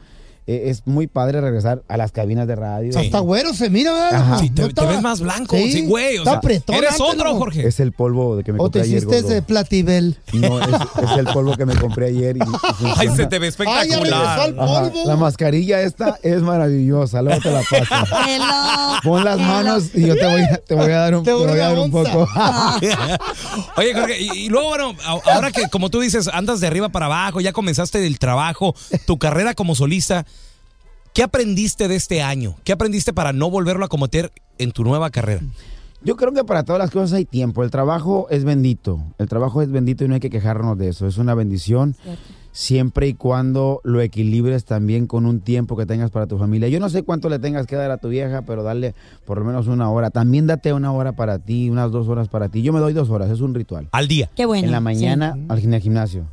eh, 0.47 0.65
es 0.67 0.83
muy 0.87 1.07
padre 1.07 1.41
regresar 1.41 1.83
a 1.89 1.97
las 1.97 2.13
cabinas 2.13 2.47
de 2.47 2.55
radio. 2.57 2.93
Sí. 2.93 2.99
Hasta 2.99 3.19
güero 3.21 3.55
se 3.55 3.71
mira, 3.71 3.93
¿verdad? 3.93 4.15
Ajá. 4.15 4.31
loco? 4.33 4.43
Sí, 4.43 4.51
te, 4.51 4.63
te 4.63 4.69
estaba- 4.69 4.91
ves 4.93 5.03
más 5.03 5.21
blanco, 5.21 5.57
Sí, 5.57 5.73
sí, 5.73 5.87
güey. 5.87 6.17
O 6.17 6.19
está 6.19 6.31
sea, 6.33 6.39
apretón 6.39 6.77
eres 6.77 6.91
antes, 6.93 7.01
otro. 7.15 7.35
Jorge. 7.37 7.67
Es 7.67 7.81
el 7.81 7.93
polvo 7.93 8.37
de 8.37 8.45
que 8.45 8.53
me 8.53 8.59
O 8.61 8.69
te 8.71 8.81
compré 8.81 8.83
ayer. 8.83 8.97
hiciste 8.99 9.21
gordo. 9.23 9.35
de 9.35 9.43
platibel. 9.43 10.19
No, 10.35 10.61
es, 10.61 10.69
es 10.69 11.19
el 11.19 11.25
polvo 11.27 11.57
que 11.57 11.65
me 11.67 11.77
compré 11.77 12.07
ayer. 12.09 12.37
Y, 12.37 12.41
y 12.41 12.93
Ay, 12.97 13.09
se 13.17 13.27
te 13.27 13.39
ve 13.39 13.47
Ay, 13.67 13.89
ya 13.89 13.99
regresó 13.99 14.17
espectacular. 14.45 14.55
Ajá. 14.59 14.93
La 15.07 15.17
mascarilla 15.17 15.81
esta 15.81 16.19
es 16.23 16.43
maravillosa, 16.43 17.23
luego 17.23 17.41
te 17.41 17.51
la 17.51 17.61
paso. 17.61 18.15
Hello. 18.29 19.01
Pon 19.03 19.25
las 19.25 19.39
Hello. 19.39 19.49
manos 19.49 19.85
y 19.95 20.07
yo 20.07 20.15
te 20.15 20.27
voy 20.27 20.43
a, 20.43 20.57
te 20.59 20.75
voy 20.75 20.91
a 20.93 20.99
dar 20.99 21.15
un, 21.17 21.25
Te 21.25 21.31
te 21.31 21.37
voy 21.37 21.59
a 21.59 21.69
dar 21.69 21.79
un 21.79 21.91
poco. 21.91 22.29
Oye, 23.77 23.95
Jorge, 23.95 24.21
y, 24.21 24.31
y 24.45 24.49
luego, 24.49 24.69
bueno, 24.69 24.95
ahora 25.25 25.51
que, 25.53 25.69
como 25.69 25.91
tú 25.91 26.01
dices, 26.01 26.29
andas 26.33 26.61
de 26.61 26.67
arriba 26.67 26.89
para 26.89 27.07
abajo, 27.07 27.41
ya 27.41 27.53
comenzaste 27.53 28.05
el 28.07 28.19
trabajo, 28.19 28.75
tu 29.07 29.19
carrera 29.19 29.55
como 29.55 29.75
solista, 29.75 30.27
¿Qué 31.15 31.23
aprendiste 31.23 31.87
de 31.87 31.95
este 31.95 32.23
año? 32.23 32.57
¿Qué 32.65 32.73
aprendiste 32.73 33.13
para 33.13 33.33
no 33.33 33.49
volverlo 33.49 33.85
a 33.85 33.89
cometer 33.89 34.33
en 34.59 34.73
tu 34.73 34.83
nueva 34.83 35.11
carrera? 35.11 35.43
Yo 36.03 36.17
creo 36.17 36.33
que 36.33 36.43
para 36.43 36.65
todas 36.65 36.81
las 36.81 36.91
cosas 36.91 37.13
hay 37.13 37.25
tiempo. 37.25 37.63
El 37.63 37.71
trabajo 37.71 38.27
es 38.31 38.43
bendito. 38.43 39.01
El 39.19 39.29
trabajo 39.29 39.63
es 39.63 39.71
bendito 39.71 40.05
y 40.05 40.09
no 40.09 40.15
hay 40.15 40.21
que 40.21 40.29
quejarnos 40.29 40.77
de 40.77 40.89
eso. 40.89 41.07
Es 41.07 41.17
una 41.17 41.37
bendición 41.37 41.95
siempre 42.51 43.07
y 43.07 43.15
cuando 43.15 43.81
lo 43.85 44.01
equilibres 44.01 44.65
también 44.65 45.07
con 45.07 45.25
un 45.25 45.39
tiempo 45.39 45.77
que 45.77 45.87
tengas 45.87 46.11
para 46.11 46.27
tu 46.27 46.37
familia. 46.37 46.67
Yo 46.67 46.81
no 46.81 46.89
sé 46.89 47.05
cuánto 47.05 47.29
le 47.29 47.39
tengas 47.39 47.69
que 47.69 47.77
dar 47.77 47.93
a 47.93 47.99
tu 47.99 48.09
vieja, 48.09 48.43
pero 48.43 48.65
darle 48.65 48.97
por 49.25 49.39
lo 49.39 49.45
menos 49.45 49.69
una 49.69 49.89
hora. 49.91 50.11
También 50.11 50.49
date 50.49 50.73
una 50.73 50.91
hora 50.91 51.13
para 51.13 51.39
ti, 51.39 51.71
unas 51.71 51.93
dos 51.93 52.09
horas 52.09 52.27
para 52.27 52.49
ti. 52.49 52.63
Yo 52.63 52.73
me 52.73 52.81
doy 52.81 52.93
dos 52.93 53.09
horas, 53.11 53.31
es 53.31 53.41
un 53.41 53.55
ritual. 53.55 53.89
Al 53.93 54.09
día. 54.09 54.31
Qué 54.35 54.47
bueno. 54.47 54.67
En 54.67 54.73
la 54.73 54.81
mañana 54.81 55.39
al 55.49 55.61
gimnasio. 55.61 56.27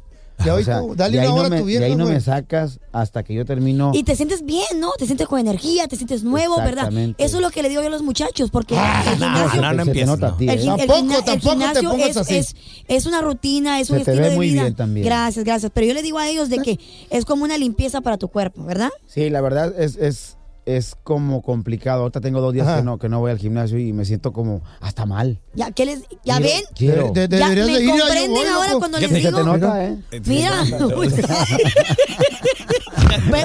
Ya 0.45 0.53
O 0.53 0.57
hoy 0.57 0.63
sea, 0.63 0.79
tú, 0.79 0.95
dale 0.95 1.17
de 1.17 1.23
ahí 1.23 1.27
una 1.27 1.35
no 1.41 1.45
hora 1.47 1.55
a 1.55 1.59
tu 1.59 1.65
vieja, 1.65 1.79
De 1.81 1.85
ahí 1.87 1.95
no 1.95 2.03
güey. 2.05 2.15
me 2.15 2.21
sacas 2.21 2.79
hasta 2.91 3.23
que 3.23 3.33
yo 3.33 3.45
termino. 3.45 3.91
Y 3.93 4.03
te 4.03 4.15
sientes 4.15 4.43
bien, 4.45 4.79
¿no? 4.79 4.91
Te 4.97 5.05
sientes 5.05 5.27
con 5.27 5.39
energía, 5.39 5.87
te 5.87 5.95
sientes 5.95 6.23
nuevo, 6.23 6.55
¿verdad? 6.57 6.71
Exactamente. 6.85 7.23
Eso 7.23 7.37
es 7.37 7.41
lo 7.41 7.49
que 7.51 7.61
le 7.61 7.69
digo 7.69 7.81
yo 7.81 7.87
a 7.87 7.91
los 7.91 8.03
muchachos, 8.03 8.49
porque 8.51 8.75
Ah, 8.77 9.03
el 9.13 9.19
no, 9.19 9.25
gimnasio, 9.27 9.61
no, 9.61 9.67
no 9.67 9.69
Se 9.71 9.75
te 9.75 9.81
empieces, 9.89 10.07
nota 10.09 10.27
a 10.27 10.31
no. 10.31 10.37
ti, 10.37 10.43
el, 10.49 10.49
¿eh? 10.49 10.61
el 10.61 10.65
Tampoco, 10.67 10.95
el 10.99 11.23
tampoco 11.23 11.33
te 11.33 11.39
gimnasio 11.49 11.89
pongas 11.89 12.09
es, 12.09 12.17
así. 12.17 12.35
es, 12.35 12.55
es 12.87 13.05
una 13.05 13.21
rutina, 13.21 13.79
es 13.79 13.89
un 13.89 13.99
Se 13.99 14.05
te 14.05 14.11
estilo 14.11 14.23
ve 14.25 14.29
de 14.31 14.35
muy 14.35 14.49
vida. 14.49 14.61
bien 14.63 14.75
también. 14.75 15.05
Gracias, 15.05 15.45
gracias. 15.45 15.71
Pero 15.73 15.87
yo 15.87 15.93
le 15.93 16.01
digo 16.01 16.17
a 16.19 16.27
ellos 16.27 16.49
de 16.49 16.59
que 16.59 16.79
es 17.09 17.25
como 17.25 17.43
una 17.43 17.57
limpieza 17.57 18.01
para 18.01 18.17
tu 18.17 18.27
cuerpo, 18.29 18.63
¿verdad? 18.63 18.89
Sí, 19.07 19.29
la 19.29 19.41
verdad 19.41 19.73
es, 19.77 19.95
es, 19.97 20.37
es 20.65 20.95
como 21.03 21.41
complicado. 21.41 22.01
Ahorita 22.03 22.21
tengo 22.21 22.39
dos 22.41 22.53
días 22.53 22.67
Ajá. 22.67 22.77
que 22.77 22.83
no, 22.83 22.97
que 22.99 23.09
no 23.09 23.19
voy 23.19 23.31
al 23.31 23.37
gimnasio 23.39 23.77
y 23.79 23.93
me 23.93 24.05
siento 24.05 24.31
como 24.33 24.61
hasta 24.79 25.05
mal. 25.05 25.39
Ya, 25.53 25.71
¿qué 25.71 25.85
les, 25.85 26.01
ya 26.23 26.37
Quiero- 26.37 26.41
ven? 26.41 26.63
Quiero. 26.75 27.11
De- 27.11 27.27
de- 27.27 27.39
Ya 27.39 27.49
me 27.49 27.55
de 27.55 27.83
ir, 27.83 27.89
comprenden 27.89 28.31
voy, 28.31 28.45
ahora 28.47 28.67
loco. 28.67 28.79
cuando 28.79 28.99
les 28.99 29.09
te 29.09 29.15
digo. 29.15 29.43
nota, 29.43 29.83
¿eh? 29.85 29.97
Mira, 30.25 30.63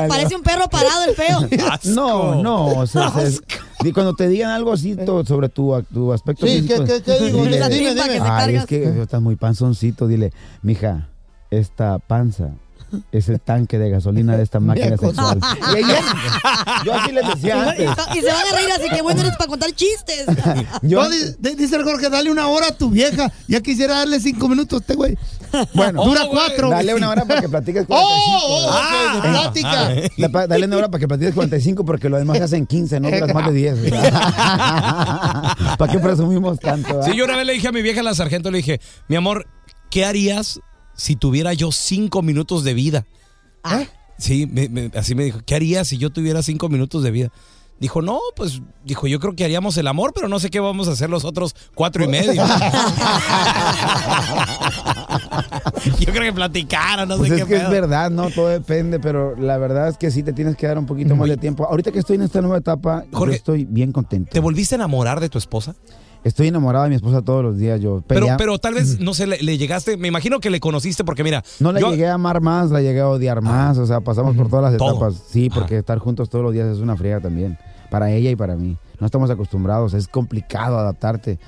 parece 0.09 0.37
un 0.37 0.43
perro 0.43 0.69
parado 0.69 1.05
el 1.09 1.15
feo. 1.15 1.41
No, 1.95 2.43
no, 2.43 2.67
o 2.67 2.87
sea, 2.87 3.13
es- 3.23 3.41
y 3.85 3.93
cuando 3.93 4.15
te 4.15 4.29
digan 4.29 4.51
algo 4.51 4.73
así 4.73 4.97
to- 4.97 5.25
sobre 5.25 5.49
tu, 5.49 5.73
tu 5.93 6.13
aspecto 6.13 6.47
Sí, 6.47 6.63
físico, 6.63 6.85
¿qué- 6.85 7.03
qué- 7.03 7.17
qué 7.19 7.25
digo? 7.27 7.45
dile, 7.45 7.69
Dime, 7.69 7.95
dime. 7.95 8.21
Ay, 8.23 8.57
es 8.57 8.67
que 8.67 9.01
estás 9.03 9.23
muy 9.23 9.37
panzoncito, 9.37 10.07
dile, 10.07 10.33
mija, 10.63 11.09
esta 11.51 11.99
panza 11.99 12.51
es 13.13 13.29
el 13.29 13.41
tanque 13.41 13.79
de 13.79 13.91
gasolina 13.91 14.37
de 14.37 14.43
esta 14.43 14.61
máquina 14.61 14.97
sexual. 14.97 15.39
Y 15.75 15.79
ella- 15.79 16.01
yo 16.85 16.95
así 16.95 17.13
les 17.13 17.29
decía 17.29 17.63
antes. 17.71 17.91
Y 18.15 18.21
se 18.21 18.27
van 18.27 18.47
a 18.53 18.57
reír 18.57 18.71
así 18.73 18.89
que 18.95 19.03
bueno 19.03 19.21
eres 19.21 19.37
para 19.37 19.49
contar 19.49 19.73
chistes. 19.73 20.27
Yo, 20.83 21.03
No, 21.03 21.09
di- 21.11 21.35
di- 21.39 21.55
dice 21.57 21.77
el 21.77 21.85
Jorge, 21.85 22.09
dale 22.11 22.31
una 22.31 22.49
hora 22.49 22.69
a 22.69 22.73
tu 22.73 22.91
vieja. 22.91 23.33
Ya 23.49 23.61
quisiera 23.61 23.99
darle 23.99 24.21
cinco 24.21 24.49
minutos 24.49 24.79
a 24.79 24.81
este 24.81 24.95
güey. 24.95 25.17
bueno, 25.75 26.05
Dura 26.05 26.23
Oh, 26.25 26.29
güey. 26.29 26.39
cuatro. 26.47 26.71
dale 26.71 26.95
una 26.95 27.09
hora 27.11 27.25
para 27.25 27.41
que 27.41 27.49
platiques 27.49 27.85
¡Oh! 27.89 27.97
45. 27.97 28.41
oh, 28.45 28.69
ok, 28.69 29.15
de 29.15 29.29
plática. 29.31 30.11
La 30.19 30.29
pa- 30.29 30.47
Dale 30.47 30.67
una 30.67 30.77
hora 30.77 30.89
para 30.91 31.01
que 31.01 31.09
platiques 31.09 31.35
45 31.35 31.85
porque 31.85 32.09
lo 32.09 32.19
demás 32.19 32.39
se 32.39 32.45
hacen 32.45 32.67
15, 32.67 33.01
no 33.01 33.11
duras 33.11 33.35
más 33.35 33.47
de 33.47 33.53
10. 33.53 33.79
¿Para 35.79 35.93
qué 35.93 35.99
presumimos 35.99 36.59
tanto? 36.61 37.01
ah? 37.01 37.05
Sí, 37.05 37.17
yo 37.17 37.25
una 37.25 37.37
vez 37.37 37.47
le 37.47 37.53
dije 37.55 37.69
a 37.69 37.73
mi 37.73 37.83
vieja 37.83 38.03
la 38.03 38.15
sargento, 38.15 38.51
le 38.51 38.59
dije, 38.59 38.81
mi 39.09 39.17
amor, 39.17 39.47
¿qué 39.91 40.05
harías 40.05 40.61
si 40.97 41.15
tuviera 41.17 41.53
yo 41.53 41.71
cinco 41.73 42.23
minutos 42.23 42.65
de 42.65 42.75
vida? 42.75 43.07
Sí, 44.19 44.47
me- 44.51 44.69
me- 44.69 44.91
así 44.97 45.15
me 45.15 45.25
dijo, 45.25 45.41
¿qué 45.45 45.55
harías 45.55 45.89
si 45.89 45.99
yo 45.99 46.11
tuviera 46.11 46.43
cinco 46.43 46.69
minutos 46.69 47.03
de 47.03 47.11
vida? 47.11 47.29
Dijo, 47.79 48.01
no, 48.01 48.19
pues, 48.35 48.63
dijo, 48.87 49.07
yo 49.07 49.21
creo 49.21 49.37
que 49.37 49.45
haríamos 49.45 49.77
el 49.77 49.87
amor, 49.87 50.13
pero 50.15 50.29
no 50.29 50.39
sé 50.41 50.49
qué 50.49 50.61
vamos 50.61 50.89
a 50.89 50.93
hacer 50.93 51.11
los 51.11 51.27
otros 51.27 51.55
cuatro 51.75 52.03
y 52.03 52.09
medio. 52.09 52.43
yo 56.01 56.07
creo 56.13 56.23
que 56.23 56.33
platicara, 56.33 57.05
no 57.07 57.19
Pues 57.19 57.29
sé 57.29 57.37
es 57.37 57.43
qué 57.43 57.49
que 57.49 57.57
es 57.57 57.69
verdad, 57.69 58.11
¿no? 58.11 58.31
Todo 58.31 58.49
depende, 58.49 58.99
pero 58.99 59.37
la 59.37 59.59
verdad 59.59 59.89
es 59.89 59.99
que 59.99 60.11
sí 60.11 60.23
te 60.23 60.33
tienes 60.33 60.57
que 60.57 60.67
dar 60.67 60.79
un 60.79 60.87
poquito 60.87 61.15
más 61.17 61.29
de 61.29 61.37
tiempo. 61.37 61.65
Ahorita 61.67 61.93
que 61.93 61.99
estoy 61.99 62.17
en 62.17 62.23
esta 62.23 62.41
nueva 62.41 62.59
etapa, 62.59 63.05
Jorge, 63.13 63.33
yo 63.35 63.37
estoy 63.37 63.65
bien 63.67 63.93
contento. 63.93 64.31
¿Te 64.33 64.41
volviste 64.41 64.75
a 64.75 64.77
enamorar 64.77 65.21
de 65.21 65.29
tu 65.29 65.37
esposa? 65.39 65.75
Estoy 66.27 66.49
enamorado 66.49 66.85
de 66.85 66.91
mi 66.91 66.97
esposa 66.97 67.23
todos 67.23 67.45
los 67.45 67.57
días. 67.57 67.81
Yo 67.81 68.03
Pero, 68.07 68.27
pelea- 68.27 68.37
pero 68.37 68.59
tal 68.59 68.75
vez, 68.75 68.99
no 69.01 69.15
sé, 69.15 69.27
le, 69.29 69.39
le 69.43 69.59
llegaste, 69.59 69.97
me 69.97 70.09
imagino 70.09 70.41
que 70.41 70.51
le 70.51 70.59
conociste 70.59 71.05
porque 71.05 71.23
mira, 71.23 71.45
No 71.61 71.71
la 71.73 71.79
yo- 71.81 71.91
llegué 71.91 72.09
a 72.09 72.15
amar 72.15 72.41
más, 72.41 72.71
la 72.71 72.81
llegué 72.83 73.01
a 73.01 73.09
odiar 73.09 73.43
más. 73.43 73.79
O 73.79 73.87
sea, 73.87 74.01
pasamos 74.01 74.35
por 74.37 74.49
todas 74.49 74.73
las 74.73 74.77
Todo. 74.79 74.91
etapas. 74.97 75.23
Sí, 75.31 75.51
porque 75.51 75.79
estar 75.79 75.99
juntos 75.99 76.29
todos 76.29 76.45
los 76.45 76.53
días 76.53 76.67
es 76.67 76.79
una 76.79 76.97
friega 76.97 77.21
también. 77.21 77.59
Para 77.91 78.11
ella 78.11 78.31
y 78.31 78.37
para 78.37 78.57
mí. 78.57 78.77
No 78.99 79.07
estamos 79.07 79.31
acostumbrados. 79.31 79.95
Es 79.95 80.09
complicado 80.09 80.77
adaptarte. 80.79 81.39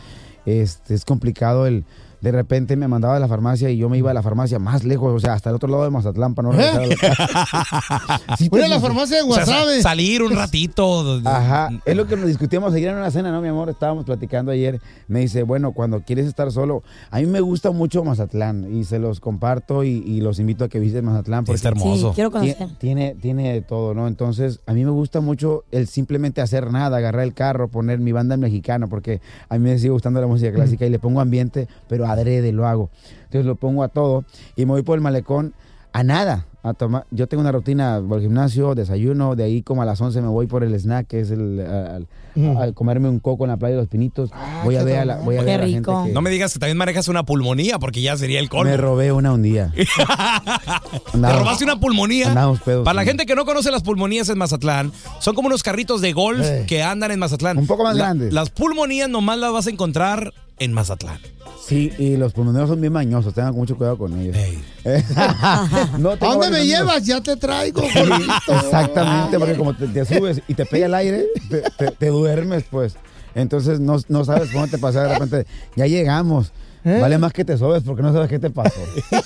Este, 0.46 0.94
es 0.94 1.04
complicado 1.04 1.66
el. 1.66 1.84
De 2.20 2.32
repente 2.32 2.76
me 2.76 2.88
mandaba 2.88 3.16
a 3.16 3.20
la 3.20 3.28
farmacia 3.28 3.70
y 3.70 3.76
yo 3.76 3.88
me 3.88 3.98
iba 3.98 4.10
a 4.10 4.14
la 4.14 4.22
farmacia 4.22 4.58
más 4.58 4.84
lejos, 4.84 5.14
o 5.14 5.20
sea, 5.20 5.34
hasta 5.34 5.50
el 5.50 5.56
otro 5.56 5.68
lado 5.68 5.84
de 5.84 5.90
Mazatlán 5.90 6.34
para 6.34 6.48
no 6.48 6.52
regresar 6.52 6.82
a 6.82 6.86
la 6.86 6.96
casa. 6.96 8.20
Sí, 8.36 8.48
Voy 8.48 8.60
a 8.60 8.64
te- 8.64 8.68
la 8.70 8.80
farmacia 8.80 9.16
de 9.18 9.22
o 9.22 9.32
sea, 9.34 9.46
sa- 9.46 9.52
Guasave. 9.52 9.82
salir 9.82 10.22
un 10.22 10.32
ratito. 10.34 11.20
Ajá, 11.24 11.70
es 11.84 11.96
lo 11.96 12.06
que 12.06 12.16
nos 12.16 12.26
discutíamos 12.26 12.72
ayer 12.74 12.90
en 12.90 12.96
una 12.96 13.10
cena, 13.10 13.30
¿no, 13.30 13.40
mi 13.40 13.48
amor? 13.48 13.68
Estábamos 13.70 14.04
platicando 14.04 14.50
ayer. 14.52 14.80
Me 15.06 15.20
dice, 15.20 15.42
bueno, 15.42 15.72
cuando 15.72 16.00
quieres 16.02 16.26
estar 16.26 16.50
solo, 16.52 16.82
a 17.10 17.18
mí 17.18 17.26
me 17.26 17.40
gusta 17.40 17.70
mucho 17.70 18.04
Mazatlán 18.04 18.74
y 18.74 18.84
se 18.84 18.98
los 18.98 19.20
comparto 19.20 19.84
y, 19.84 19.88
y 20.06 20.20
los 20.20 20.38
invito 20.38 20.64
a 20.64 20.68
que 20.68 20.80
visiten 20.80 21.04
Mazatlán. 21.04 21.44
porque 21.44 21.56
Está 21.56 21.68
hermoso. 21.68 22.08
Sí, 22.10 22.14
quiero 22.16 22.30
conocer. 22.30 22.68
Tiene, 22.78 23.14
tiene 23.20 23.52
de 23.52 23.62
todo, 23.62 23.94
¿no? 23.94 24.08
Entonces, 24.08 24.60
a 24.66 24.72
mí 24.72 24.84
me 24.84 24.90
gusta 24.90 25.20
mucho 25.20 25.64
el 25.70 25.86
simplemente 25.86 26.40
hacer 26.40 26.70
nada, 26.72 26.96
agarrar 26.98 27.22
el 27.22 27.34
carro, 27.34 27.68
poner 27.68 27.98
mi 27.98 28.12
banda 28.12 28.34
en 28.34 28.40
mexicano, 28.40 28.88
porque 28.88 29.20
a 29.48 29.54
mí 29.58 29.60
me 29.64 29.76
sigue 29.78 29.90
gustando 29.90 30.20
la 30.20 30.26
música 30.26 30.52
clásica 30.52 30.86
y 30.86 30.90
le 30.90 30.98
pongo 30.98 31.20
ambiente, 31.20 31.68
pero 31.88 32.07
adrede 32.12 32.52
lo 32.52 32.66
hago. 32.66 32.90
Entonces 33.24 33.46
lo 33.46 33.56
pongo 33.56 33.82
a 33.82 33.88
todo 33.88 34.24
y 34.56 34.64
me 34.66 34.72
voy 34.72 34.82
por 34.82 34.96
el 34.96 35.02
malecón 35.02 35.54
a 35.92 36.02
nada. 36.02 36.44
A 36.64 36.74
tomar. 36.74 37.06
Yo 37.12 37.28
tengo 37.28 37.40
una 37.40 37.52
rutina, 37.52 38.00
voy 38.00 38.16
al 38.16 38.22
gimnasio, 38.22 38.74
desayuno, 38.74 39.36
de 39.36 39.44
ahí 39.44 39.62
como 39.62 39.80
a 39.82 39.84
las 39.84 40.00
11 40.00 40.20
me 40.20 40.28
voy 40.28 40.48
por 40.48 40.64
el 40.64 40.74
snack, 40.74 41.06
que 41.06 41.20
es 41.20 41.30
el, 41.30 41.60
al- 41.60 42.08
a 42.58 42.72
comerme 42.72 43.08
un 43.08 43.20
coco 43.20 43.44
en 43.44 43.50
la 43.50 43.56
playa 43.56 43.76
de 43.76 43.82
los 43.82 43.88
Pinitos. 43.88 44.30
voy 44.64 44.74
a 44.76 44.82
ver 44.82 44.98
a 44.98 45.04
la, 45.04 45.16
voy 45.18 45.36
a 45.36 45.40
Qué 45.40 45.44
ver 45.46 45.60
a 45.60 45.66
la 45.66 45.68
gente 45.72 45.90
que 46.06 46.12
No 46.12 46.20
me 46.20 46.30
digas 46.30 46.52
que 46.52 46.58
también 46.58 46.76
manejas 46.76 47.06
una 47.08 47.22
pulmonía, 47.24 47.78
porque 47.78 48.02
ya 48.02 48.16
sería 48.16 48.40
el 48.40 48.48
colmo. 48.48 48.70
me 48.70 48.76
robé 48.76 49.12
una 49.12 49.32
un 49.32 49.42
día. 49.42 49.72
¿Te 49.76 49.86
Andaba- 51.14 51.38
robaste 51.38 51.64
una 51.64 51.78
pulmonía? 51.78 52.28
Andábamos 52.28 52.60
pedos, 52.60 52.84
Para 52.84 52.94
la 52.94 53.04
gente 53.04 53.24
que 53.24 53.34
no 53.36 53.44
conoce 53.44 53.70
las 53.70 53.82
pulmonías 53.82 54.28
en 54.28 54.38
Mazatlán, 54.38 54.92
son 55.20 55.34
como 55.36 55.46
unos 55.46 55.62
carritos 55.62 56.00
de 56.00 56.12
golf 56.12 56.44
Eh. 56.44 56.64
que 56.66 56.82
andan 56.82 57.12
en 57.12 57.20
Mazatlán. 57.20 57.56
Un 57.56 57.66
poco 57.66 57.84
más 57.84 57.96
La- 57.96 58.04
grandes. 58.06 58.32
Las 58.32 58.50
pulmonías 58.50 59.08
nomás 59.08 59.38
las 59.38 59.52
vas 59.52 59.66
a 59.68 59.70
encontrar 59.70 60.32
en 60.58 60.72
Mazatlán. 60.72 61.18
Sí, 61.64 61.92
y 61.98 62.16
los 62.16 62.32
pulmoneros 62.32 62.68
son 62.70 62.80
bien 62.80 62.92
mañosos, 62.92 63.34
tengan 63.34 63.54
mucho 63.54 63.76
cuidado 63.76 63.98
con 63.98 64.18
ellos. 64.18 64.36
No, 65.98 66.10
¿A 66.10 66.16
tengo 66.16 66.32
dónde 66.34 66.50
me 66.50 66.58
amigos. 66.58 66.66
llevas? 66.78 67.04
Ya 67.04 67.20
te 67.20 67.36
traigo. 67.36 67.82
Sí, 67.82 67.98
exactamente, 68.64 69.38
porque 69.38 69.54
como 69.56 69.74
te, 69.74 69.86
te 69.88 70.04
subes 70.04 70.40
y 70.48 70.54
te 70.54 70.64
pega 70.66 70.86
el 70.86 70.94
aire, 70.94 71.26
te, 71.50 71.62
te- 71.76 71.90
te 71.90 72.06
duermes, 72.08 72.64
pues. 72.70 72.96
Entonces 73.34 73.80
no, 73.80 73.96
no 74.08 74.24
sabes 74.24 74.50
cómo 74.50 74.66
te 74.68 74.78
pasa 74.78 75.02
de 75.02 75.12
repente. 75.14 75.46
Ya 75.76 75.86
llegamos. 75.86 76.52
¿Eh? 76.84 76.98
Vale 77.00 77.18
más 77.18 77.32
que 77.32 77.44
te 77.44 77.58
sobes 77.58 77.82
porque 77.82 78.02
no 78.02 78.12
sabes 78.12 78.28
qué 78.28 78.38
te 78.38 78.50
pasó. 78.50 78.80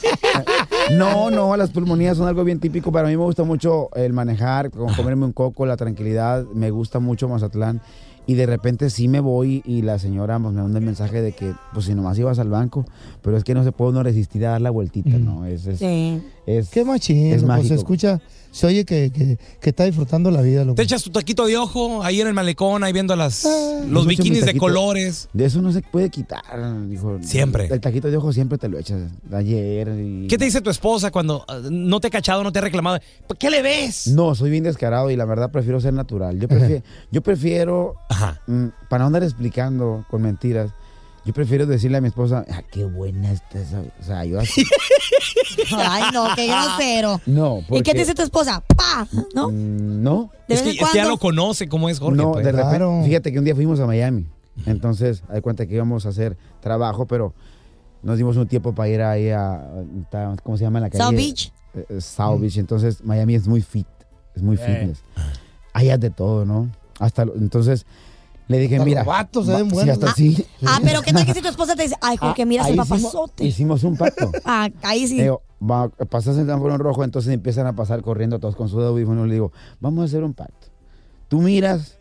No, 0.97 1.31
no, 1.31 1.57
las 1.57 1.71
pulmonías 1.71 2.17
son 2.17 2.27
algo 2.27 2.43
bien 2.43 2.59
típico. 2.59 2.91
Para 2.91 3.07
mí 3.09 3.17
me 3.17 3.23
gusta 3.23 3.45
mucho 3.45 3.89
el 3.95 4.13
manejar, 4.13 4.71
con 4.71 4.93
comerme 4.95 5.25
un 5.25 5.33
coco, 5.33 5.65
la 5.65 5.77
tranquilidad. 5.77 6.45
Me 6.55 6.71
gusta 6.71 6.99
mucho 6.99 7.29
Mazatlán. 7.29 7.81
Y 8.33 8.35
de 8.35 8.47
repente 8.47 8.89
sí 8.89 9.09
me 9.09 9.21
voy 9.21 9.63
y 9.67 9.83
la 9.83 9.99
señora 9.99 10.39
pues, 10.39 10.55
me 10.55 10.63
manda 10.63 10.79
el 10.79 10.87
mensaje 10.87 11.21
de 11.21 11.33
que, 11.33 11.53
pues 11.75 11.85
si 11.85 11.95
nomás 11.95 12.19
ibas 12.19 12.39
al 12.39 12.49
banco, 12.49 12.87
pero 13.21 13.37
es 13.37 13.45
que 13.45 13.53
no 13.53 13.63
se 13.63 13.73
puede 13.73 13.91
uno 13.91 14.03
resistir 14.03 14.47
a 14.47 14.53
dar 14.53 14.63
la 14.63 14.71
vueltita, 14.71 15.19
¿no? 15.19 15.45
Es, 15.45 15.67
es, 15.67 15.79
Sí. 15.79 16.23
Es- 16.47 16.69
Qué 16.71 16.85
machín. 16.85 17.33
Es 17.33 17.43
mágico. 17.43 17.69
Se 17.69 17.75
escucha, 17.75 18.21
se 18.51 18.67
oye 18.67 18.85
que, 18.85 19.11
que, 19.11 19.39
que 19.61 19.71
está 19.71 19.85
disfrutando 19.85 20.31
la 20.31 20.43
vida. 20.43 20.65
Loco. 20.65 20.75
Te 20.77 20.83
echas 20.83 21.03
tu 21.03 21.11
taquito 21.11 21.47
de 21.47 21.57
ojo 21.57 22.03
ahí 22.03 22.21
en 22.21 22.27
el 22.27 22.35
malecón, 22.35 22.85
ahí 22.85 22.93
viendo 22.93 23.17
las, 23.17 23.45
los 23.45 24.03
echo 24.03 24.05
mi 24.05 24.07
bikinis 24.17 24.45
de 24.45 24.57
colores. 24.59 25.29
De 25.33 25.45
eso 25.47 25.63
no 25.63 25.73
se 25.73 25.81
puede 25.83 26.11
quitar, 26.11 26.43
dijo. 26.89 27.19
Siempre. 27.23 27.67
El 27.71 27.81
taquito 27.81 28.11
de 28.11 28.17
ojo 28.17 28.33
siempre 28.33 28.59
te 28.59 28.69
lo 28.69 28.79
echas. 28.79 29.01
Ayer 29.33 29.89
y... 29.99 30.27
¿Qué 30.29 30.37
te 30.37 30.45
dice 30.45 30.61
tu 30.61 30.71
esposa 30.71 31.11
cuando 31.11 31.45
uh, 31.49 31.71
no 31.71 32.01
te 32.01 32.09
ha 32.09 32.11
cachado, 32.11 32.43
no 32.43 32.53
te 32.53 32.59
ha 32.59 32.63
reclamado? 32.63 32.99
¿Por 33.27 33.39
¿Qué 33.39 33.49
le 33.51 33.63
ves? 33.63 34.09
No, 34.09 34.35
soy 34.35 34.51
bien 34.51 34.65
descarado 34.65 35.11
y 35.11 35.17
la 35.17 35.25
verdad 35.25 35.51
prefiero 35.51 35.81
ser 35.81 35.95
natural. 35.95 36.39
Yo 36.39 36.49
prefiero, 36.49 36.83
yo 37.11 37.23
prefiero 37.23 37.95
Ajá. 38.11 38.41
mm, 38.47 38.67
para 38.91 39.03
no 39.05 39.07
andar 39.07 39.23
explicando 39.23 40.05
con 40.11 40.23
mentiras, 40.23 40.71
yo 41.25 41.33
prefiero 41.33 41.67
decirle 41.67 41.99
a 41.99 42.01
mi 42.01 42.09
esposa, 42.09 42.45
ah, 42.51 42.63
qué 42.71 42.85
buena 42.85 43.31
está 43.33 43.61
esa. 43.61 43.81
O 43.81 44.03
sea, 44.05 44.25
yo 44.25 44.41
así. 44.41 44.65
Ay, 45.77 46.05
no, 46.13 46.27
qué 46.35 46.47
grosero. 46.51 47.21
No, 47.27 47.61
porque... 47.69 47.79
¿Y 47.79 47.83
qué 47.83 47.93
te 47.93 47.99
dice 47.99 48.15
tu 48.15 48.23
esposa? 48.23 48.63
¡Pa! 48.77 49.07
¿No? 49.35 49.49
Mm, 49.51 50.03
No, 50.03 50.31
¿De 50.49 50.55
Es 50.55 50.63
que, 50.63 50.71
en 50.71 50.77
es 50.85 50.91
que 50.91 50.99
ya 50.99 51.07
lo 51.07 51.19
conoce 51.19 51.69
cómo 51.69 51.89
es 51.89 51.99
Jorge. 52.01 52.17
no, 52.17 52.33
pues. 52.33 52.45
de 52.45 52.53
repente, 52.53 52.77
Claro. 52.79 53.03
fíjate 53.05 53.33
que 53.33 53.39
un 53.39 53.45
día 53.45 53.55
fuimos 53.55 53.79
a 53.81 53.87
Miami. 53.87 54.27
Entonces, 54.67 55.23
hay 55.29 55.41
cuenta 55.41 55.67
que 55.67 55.75
íbamos 55.75 56.05
a 56.07 56.11
hacer 56.11 56.37
trabajo, 56.61 57.07
pero 57.07 57.33
nos 58.03 58.19
dimos 58.19 58.37
un 58.37 58.47
tiempo 58.49 58.75
para 58.75 58.89
ir 58.89 59.01
ahí 59.03 59.31
a, 59.31 59.65
¿cómo 60.43 60.57
se 60.59 60.65
llama 60.65 60.81
la 60.81 60.91
calle? 60.91 61.03
South 61.05 61.15
Beach. 61.17 61.53
Eh, 61.75 61.87
eh, 61.89 62.01
South 62.01 62.41
Beach. 62.41 62.59
Entonces, 62.59 63.03
Miami 63.05 63.35
es 63.35 63.47
muy 63.47 63.63
fit, 63.63 63.87
es 64.35 64.43
muy 64.43 64.57
fitness. 64.57 65.03
Hay 65.73 65.97
de 65.97 66.11
todo, 66.11 66.45
¿no? 66.45 66.69
Hasta, 66.99 67.25
lo- 67.25 67.35
entonces, 67.37 67.87
Le 68.49 68.59
dije, 68.59 68.79
mira. 68.81 69.05
vatos 69.05 69.47
se 69.47 69.53
va- 69.53 69.59
ven 69.59 69.69
sí, 69.69 69.75
buenos. 69.75 69.93
hasta 69.95 70.15
sí. 70.15 70.47
Ah, 70.67 70.81
pero 70.83 71.01
¿qué 71.03 71.13
tal 71.13 71.25
que 71.25 71.33
si 71.35 71.41
tu 71.41 71.49
esposa 71.49 71.75
te 71.77 71.85
dice, 71.85 71.97
ay, 72.01 72.17
Jorge, 72.17 72.45
mira 72.45 72.63
ese 72.63 72.73
Ahí 72.73 72.79
hicimos- 72.79 73.03
papazote? 73.13 73.45
Hicimos 73.45 73.85
un 73.85 73.97
pacto. 73.97 74.31
Ah, 74.45 74.69
ahí 74.83 75.07
sí. 75.07 75.17
Le 75.17 75.23
digo, 75.25 75.43
va, 75.63 75.89
pasas 75.89 76.37
el 76.39 76.49
en 76.51 76.79
rojo, 76.79 77.05
entonces 77.05 77.33
empiezan 77.33 77.67
a 77.67 77.75
pasar 77.75 78.03
corriendo 78.03 78.39
todos 78.41 78.57
con 78.57 78.69
sus 78.69 78.83
audífonos. 78.83 79.27
Le 79.29 79.35
digo, 79.35 79.53
vamos 79.81 80.03
a 80.03 80.05
hacer 80.07 80.25
un 80.25 80.35
pacto. 80.35 80.69
Tú 81.29 81.41
miras 81.41 81.99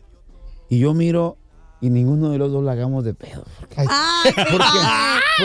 y 0.68 0.78
yo 0.80 0.94
miro 0.94 1.38
y 1.82 1.90
ninguno 1.90 2.30
de 2.30 2.38
los 2.38 2.50
dos 2.50 2.64
la 2.64 2.72
hagamos 2.72 3.04
de 3.04 3.12
pedo. 3.12 3.44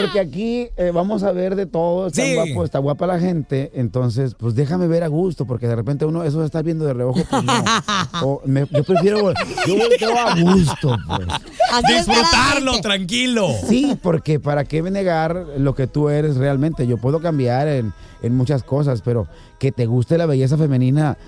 Porque, 0.00 0.20
aquí 0.20 0.68
eh, 0.76 0.90
vamos 0.94 1.22
a 1.22 1.32
ver 1.32 1.56
de 1.56 1.66
todo, 1.66 2.06
está 2.06 2.22
Sí. 2.22 2.34
guapo, 2.34 2.64
está 2.64 2.78
guapa 2.78 3.06
la 3.06 3.18
gente, 3.18 3.70
entonces 3.74 4.34
pues 4.34 4.54
déjame 4.54 4.86
ver 4.86 5.02
a 5.02 5.08
gusto, 5.08 5.44
porque 5.46 5.66
de 5.66 5.74
repente 5.76 6.04
uno 6.06 6.22
eso 6.24 6.44
estar 6.44 6.62
viendo 6.62 6.84
de 6.84 6.94
reojo, 6.94 7.20
pues 7.28 7.42
no. 7.42 7.52
O 8.22 8.42
me- 8.44 8.66
yo 8.70 8.84
prefiero, 8.84 9.32
yo 9.66 9.76
volteo 9.76 10.16
a 10.18 10.34
gusto, 10.40 10.96
pues. 11.06 11.28
Así 11.72 11.92
está 11.94 12.12
Disfrutarlo, 12.12 12.80
tranquilo. 12.80 13.48
Sí, 13.66 13.98
porque 14.02 14.38
para 14.40 14.64
qué 14.64 14.82
negar 14.82 15.44
lo 15.58 15.74
que 15.74 15.86
tú 15.86 16.08
eres 16.08 16.36
realmente. 16.36 16.86
Yo 16.86 16.96
puedo 16.98 17.20
cambiar 17.20 17.66
en, 17.68 17.92
en 18.22 18.36
muchas 18.36 18.62
cosas, 18.62 19.02
pero 19.02 19.26
que 19.58 19.72
te 19.72 19.86
guste 19.86 20.16
la 20.18 20.26
belleza 20.26 20.56
femenina, 20.56 21.18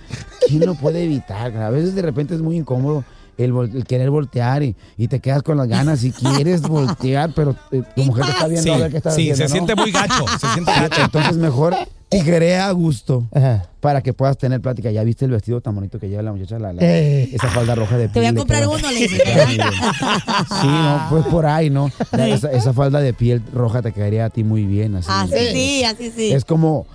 ¿quién 0.48 0.64
lo 0.64 0.74
puede 0.74 1.02
evitar? 1.04 1.56
A 1.56 1.70
veces 1.70 1.94
de 1.94 2.02
repente 2.02 2.34
es 2.34 2.42
muy 2.42 2.56
incómodo 2.56 3.04
el, 3.44 3.52
vol- 3.52 3.74
el 3.74 3.84
querer 3.84 4.10
voltear 4.10 4.62
y, 4.62 4.76
y 4.96 5.08
te 5.08 5.20
quedas 5.20 5.42
con 5.42 5.56
las 5.56 5.68
ganas 5.68 6.02
y 6.04 6.12
quieres 6.12 6.62
voltear, 6.62 7.32
pero 7.34 7.56
eh, 7.72 7.82
tu 7.96 8.02
mujer 8.04 8.24
te 8.26 8.30
está 8.32 8.46
viendo 8.48 8.62
Sí, 8.62 8.70
a 8.70 8.76
ver 8.78 8.90
qué 8.90 8.96
estás 8.98 9.14
sí, 9.14 9.30
haciendo, 9.30 9.36
se 9.36 9.42
¿no? 9.44 9.48
siente 9.66 9.74
muy 9.76 9.92
gacho. 9.92 10.24
Se 10.40 10.46
siente 10.54 10.72
gacho. 10.72 11.02
Entonces 11.04 11.36
mejor 11.36 11.74
tijerea 12.08 12.66
a 12.66 12.72
gusto 12.72 13.28
Ajá. 13.32 13.68
para 13.80 14.02
que 14.02 14.12
puedas 14.12 14.36
tener 14.36 14.60
plática. 14.60 14.90
¿Ya 14.90 15.04
viste 15.04 15.24
el 15.24 15.30
vestido 15.30 15.60
tan 15.60 15.74
bonito 15.76 15.98
que 16.00 16.08
lleva 16.08 16.22
la 16.22 16.32
muchacha? 16.32 16.58
La, 16.58 16.72
la- 16.72 16.82
Eh. 16.82 17.30
Esa 17.32 17.48
falda 17.48 17.74
roja 17.76 17.96
de 17.96 18.08
Te 18.08 18.18
voy 18.18 18.26
a 18.26 18.30
piel 18.30 18.38
comprar 18.38 18.66
uno, 18.66 18.90
le. 18.90 19.08
Sí, 19.08 20.66
no, 20.66 21.06
pues 21.10 21.24
por 21.26 21.46
ahí, 21.46 21.70
¿no? 21.70 21.90
La- 22.12 22.28
esa, 22.28 22.50
esa 22.52 22.72
falda 22.72 23.00
de 23.00 23.12
piel 23.12 23.42
roja 23.52 23.82
te 23.82 23.92
quedaría 23.92 24.24
a 24.26 24.30
ti 24.30 24.44
muy 24.44 24.64
bien. 24.66 24.96
Así, 24.96 25.08
Así 25.10 25.46
sí, 25.52 25.84
así 25.84 26.10
sí. 26.10 26.32
Es 26.32 26.44
como, 26.44 26.86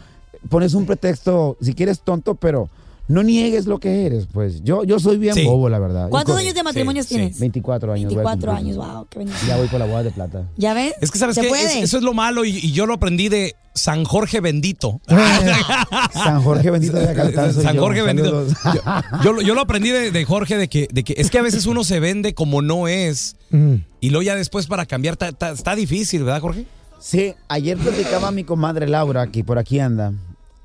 pones 0.50 0.74
un 0.74 0.86
pretexto, 0.86 1.58
si 1.62 1.74
quieres 1.74 2.02
tonto, 2.02 2.36
pero 2.36 2.70
no 3.07 3.24
niegues 3.24 3.65
lo 3.67 3.79
que 3.79 4.05
eres. 4.05 4.27
Pues 4.31 4.63
yo, 4.63 4.83
yo 4.83 5.00
soy 5.00 5.17
bien 5.17 5.33
Sí. 5.35 5.45
bobo, 5.45 5.69
la 5.69 5.79
verdad. 5.79 6.09
¿Cuántos 6.09 6.35
años 6.38 6.53
de 6.53 6.63
matrimonio 6.63 7.03
sí, 7.03 7.09
tienes? 7.09 7.39
24 7.39 7.93
años. 7.93 8.13
voy 8.13 8.24
a 8.24 8.25
24 8.25 8.51
cumplir. 8.53 8.74
años, 8.81 8.93
wow, 8.95 9.07
qué 9.09 9.19
bendición. 9.19 9.47
Ya 9.47 9.57
voy 9.57 9.67
por 9.67 9.79
la 9.79 9.85
boda 9.85 10.03
de 10.03 10.12
plata. 10.12 10.43
¿Ya 10.57 10.74
ves? 10.74 10.93
Es 11.01 11.12
que, 11.12 11.19
¿sabes 11.19 11.35
¿Se 11.35 11.41
qué? 11.41 11.47
puede? 11.50 11.63
Es- 11.79 11.83
eso 11.85 11.97
es 11.97 12.03
lo 12.03 12.13
malo 12.13 12.45
y, 12.45 12.50
y 12.57 12.71
yo 12.71 12.85
lo 12.85 12.93
aprendí 12.95 13.29
de 13.29 13.55
San 13.74 14.05
Jorge 14.05 14.39
Bendito. 14.41 15.01
San 16.13 16.41
Jorge 16.41 16.71
bendito 16.71 16.97
de 16.97 17.53
soy 17.53 17.63
San 17.63 17.75
yo. 17.75 17.81
Jorge 17.81 18.01
Bendito. 18.01 18.47
Yo, 18.47 18.81
yo 19.24 19.33
lo- 19.33 19.41
yo 19.41 19.53
lo 19.55 19.62
aprendí 19.62 19.89
de, 19.89 20.12
de 20.12 20.25
Jorge 20.25 20.57
de 20.57 20.67
que, 20.67 20.88
de 20.91 21.03
que 21.03 21.13
es 21.17 21.29
que 21.29 21.38
a 21.39 21.41
veces 21.41 21.65
uno 21.65 21.83
se 21.83 22.00
vende 22.00 22.33
como 22.33 22.62
no 22.62 22.88
es 22.88 23.35
Mm. 23.51 23.75
y 24.01 24.09
luego 24.09 24.24
ya 24.24 24.35
después 24.35 24.65
para 24.67 24.85
cambiar 24.85 25.15
ta- 25.17 25.31
ta- 25.31 25.51
está 25.51 25.75
difícil, 25.75 26.24
¿verdad, 26.24 26.41
Jorge? 26.41 26.65
Sí, 27.00 27.33
ayer 27.47 27.77
platicaba 27.77 28.31
mi 28.31 28.43
comadre 28.43 28.88
Laura, 28.88 29.27
que 29.27 29.43
por 29.43 29.59
aquí 29.59 29.79
anda, 29.79 30.13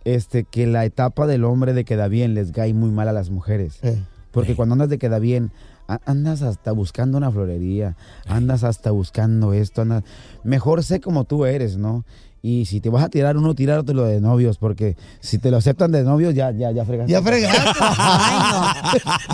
este, 0.04 0.44
que 0.44 0.66
la 0.66 0.84
etapa 0.84 1.26
del 1.26 1.44
hombre 1.44 1.72
de 1.74 1.84
queda 1.84 2.08
bien 2.08 2.34
les 2.34 2.52
cae 2.52 2.72
muy 2.74 2.90
mal 2.90 3.08
a 3.08 3.12
las 3.12 3.30
mujeres. 3.30 3.78
Eh. 3.82 3.98
Porque 4.30 4.54
cuando 4.54 4.74
andas 4.74 4.88
de 4.88 4.98
queda 4.98 5.18
bien, 5.18 5.50
andas 6.06 6.42
hasta 6.42 6.72
buscando 6.72 7.18
una 7.18 7.30
florería, 7.32 7.96
andas 8.26 8.62
hasta 8.64 8.90
buscando 8.92 9.52
esto, 9.52 9.82
andas... 9.82 10.04
Mejor 10.44 10.84
sé 10.84 11.00
como 11.00 11.24
tú 11.24 11.46
eres, 11.46 11.76
¿no? 11.76 12.04
Y 12.42 12.64
si 12.66 12.80
te 12.80 12.88
vas 12.88 13.04
a 13.04 13.08
tirar 13.10 13.36
uno, 13.36 13.54
tirártelo 13.54 14.04
de 14.04 14.20
novios, 14.20 14.56
porque 14.56 14.96
si 15.20 15.38
te 15.38 15.50
lo 15.50 15.58
aceptan 15.58 15.92
de 15.92 16.04
novios, 16.04 16.34
ya, 16.34 16.52
ya, 16.52 16.70
ya 16.70 16.84
fregaste. 16.86 17.12
Ya 17.12 17.20
fregaste. 17.22 17.70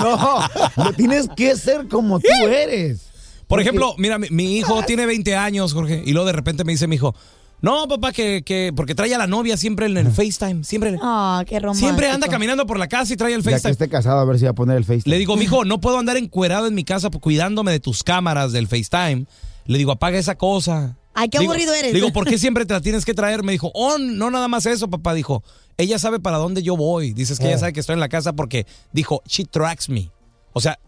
No, 0.00 0.40
no 0.85 0.92
tienes 0.92 1.28
que 1.37 1.56
ser 1.56 1.88
como 1.88 2.18
tú 2.18 2.26
eres. 2.49 3.02
Por 3.46 3.58
Porque- 3.58 3.62
ejemplo, 3.62 3.94
mira, 3.99 4.18
mi, 4.18 4.28
mi 4.30 4.56
hijo 4.56 4.82
tiene 4.82 5.06
20 5.06 5.37
años, 5.37 5.73
Jorge, 5.73 6.02
y 6.04 6.12
luego 6.12 6.26
de 6.26 6.32
repente 6.32 6.64
me 6.64 6.73
dice 6.73 6.88
mi 6.88 6.96
hijo, 6.96 7.14
no, 7.62 7.88
papá, 7.88 8.12
que, 8.12 8.42
que 8.44 8.72
porque 8.76 8.94
trae 8.94 9.14
a 9.14 9.18
la 9.18 9.26
novia 9.26 9.56
siempre 9.56 9.86
en 9.86 9.96
el 9.96 10.10
FaceTime, 10.12 10.62
siempre, 10.62 10.96
Ah, 11.02 11.42
qué 11.46 11.58
romántico. 11.58 11.86
siempre 11.86 12.10
anda 12.10 12.28
caminando 12.28 12.66
por 12.66 12.78
la 12.78 12.86
casa 12.86 13.12
y 13.12 13.16
trae 13.16 13.32
el 13.34 13.40
Ya 13.42 13.44
que 13.44 13.50
FaceTime. 13.52 13.72
esté 13.72 13.88
casado, 13.88 14.18
a 14.20 14.25
ver 14.25 14.38
si 14.38 14.44
va 14.44 14.50
a 14.50 14.54
poner 14.54 14.76
el 14.76 14.84
FaceTime. 14.84 15.10
Le 15.14 15.18
digo, 15.18 15.36
mijo, 15.38 15.64
no 15.64 15.80
puedo 15.80 15.98
andar 15.98 16.16
encuerado 16.16 16.66
en 16.66 16.75
mi 16.75 16.84
casa 16.84 17.10
cuidándome 17.10 17.72
de 17.72 17.80
tus 17.80 18.02
cámaras 18.04 18.52
del 18.52 18.68
FaceTime. 18.68 19.26
Le 19.66 19.78
digo, 19.78 19.92
apaga 19.92 20.18
esa 20.18 20.36
cosa. 20.36 20.96
Ay, 21.14 21.28
qué 21.30 21.38
Digo- 21.38 21.52
aburrido 21.52 21.72
eres. 21.75 21.92
Le 21.92 21.98
digo, 22.00 22.12
¿por 22.12 22.26
qué 22.28 22.38
siempre 22.38 22.66
te 22.66 22.75
la 22.75 22.80
tienes 22.80 23.04
que 23.04 23.14
traer? 23.14 23.42
Me 23.42 23.52
dijo, 23.52 23.70
oh, 23.75 23.96
no 23.98 24.30
nada 24.30 24.48
más 24.48 24.66
eso, 24.66 24.88
papá. 24.88 25.14
Dijo, 25.14 25.42
ella 25.78 25.98
sabe 25.98 26.20
para 26.20 26.36
dónde 26.36 26.62
yo 26.62 26.76
voy. 26.76 27.14
Dices 27.14 27.38
que 27.38 27.46
ella 27.46 27.56
Eh. 27.56 27.58
sabe 27.60 27.72
que 27.72 27.80
estoy 27.80 27.95
en 27.95 28.00
la 28.00 28.08
casa 28.10 28.34
porque 28.34 28.66
dijo, 28.92 29.23
she 29.26 29.45
tracks 29.45 29.88
me. 29.88 30.10
O 30.52 30.60
sea, 30.60 30.78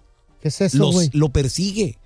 ¿Qué 0.40 0.48
es 0.48 0.60
eso, 0.60 0.78
los- 0.78 1.12
lo 1.14 1.30
persigue. 1.30 1.98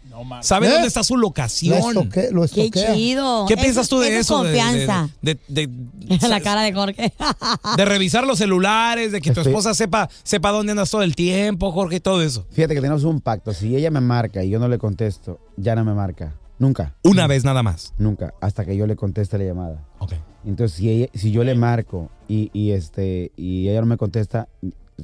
Sabe 0.43 0.67
¿Eh? 0.69 0.71
dónde 0.71 0.89
está 0.89 1.03
su 1.05 1.17
Lo 1.17 1.23
locación. 1.23 1.79
estoque- 1.79 2.31
lo 2.31 2.47
Qué 2.49 2.71
chido. 2.71 3.47
¿Qué 3.47 3.57
piensas 3.57 3.89
tú 3.89 3.99
de 4.01 4.09
es 4.09 4.21
eso? 4.27 4.39
Confianza. 4.39 5.09
De, 5.23 5.39
de- 5.49 5.69
de- 5.69 6.19
la 6.29 6.41
cara 6.41 6.63
de 6.63 6.73
Jorge. 6.73 7.13
de 7.77 7.85
revisar 7.85 8.27
los 8.27 8.39
celulares, 8.39 9.13
de 9.13 9.21
que 9.21 9.31
tu 9.33 9.41
esposa 9.41 9.75
sepa, 9.75 10.09
sepa 10.23 10.51
dónde 10.51 10.73
andas 10.73 10.91
todo 10.91 11.03
el 11.03 11.15
tiempo, 11.17 11.73
Jorge, 11.73 11.97
y 11.97 12.01
todo 12.01 12.23
eso. 12.23 12.47
Fíjate 12.51 12.75
que 12.75 12.81
tenemos 12.81 13.05
un 13.05 13.21
pacto. 13.21 13.53
Si 13.53 13.75
ella 13.77 13.91
me 13.91 14.01
marca 14.01 14.43
y 14.45 14.51
yo 14.51 14.59
no 14.59 14.69
le 14.69 14.79
contesto, 14.79 15.41
ya 15.57 15.75
no 15.75 15.85
me 15.85 15.95
marca. 15.95 16.35
Nunca. 16.59 16.95
Una 17.03 17.27
vez 17.27 17.43
nada 17.45 17.63
más. 17.63 17.93
Nunca. 17.99 18.35
Hasta 18.41 18.65
que 18.65 18.77
yo 18.77 18.87
le 18.87 18.95
conteste 18.95 19.37
la 19.39 19.45
llamada. 19.45 19.85
Ok. 19.99 20.13
Entonces, 20.45 20.77
si, 20.77 20.89
ella- 20.91 21.09
si 21.15 21.31
yo 21.33 21.43
le 21.45 21.55
marco 21.55 22.11
y, 22.29 22.51
y, 22.53 22.71
este, 22.73 23.33
y 23.37 23.69
ella 23.69 23.81
no 23.81 23.87
me 23.87 23.97
contesta, 23.97 24.49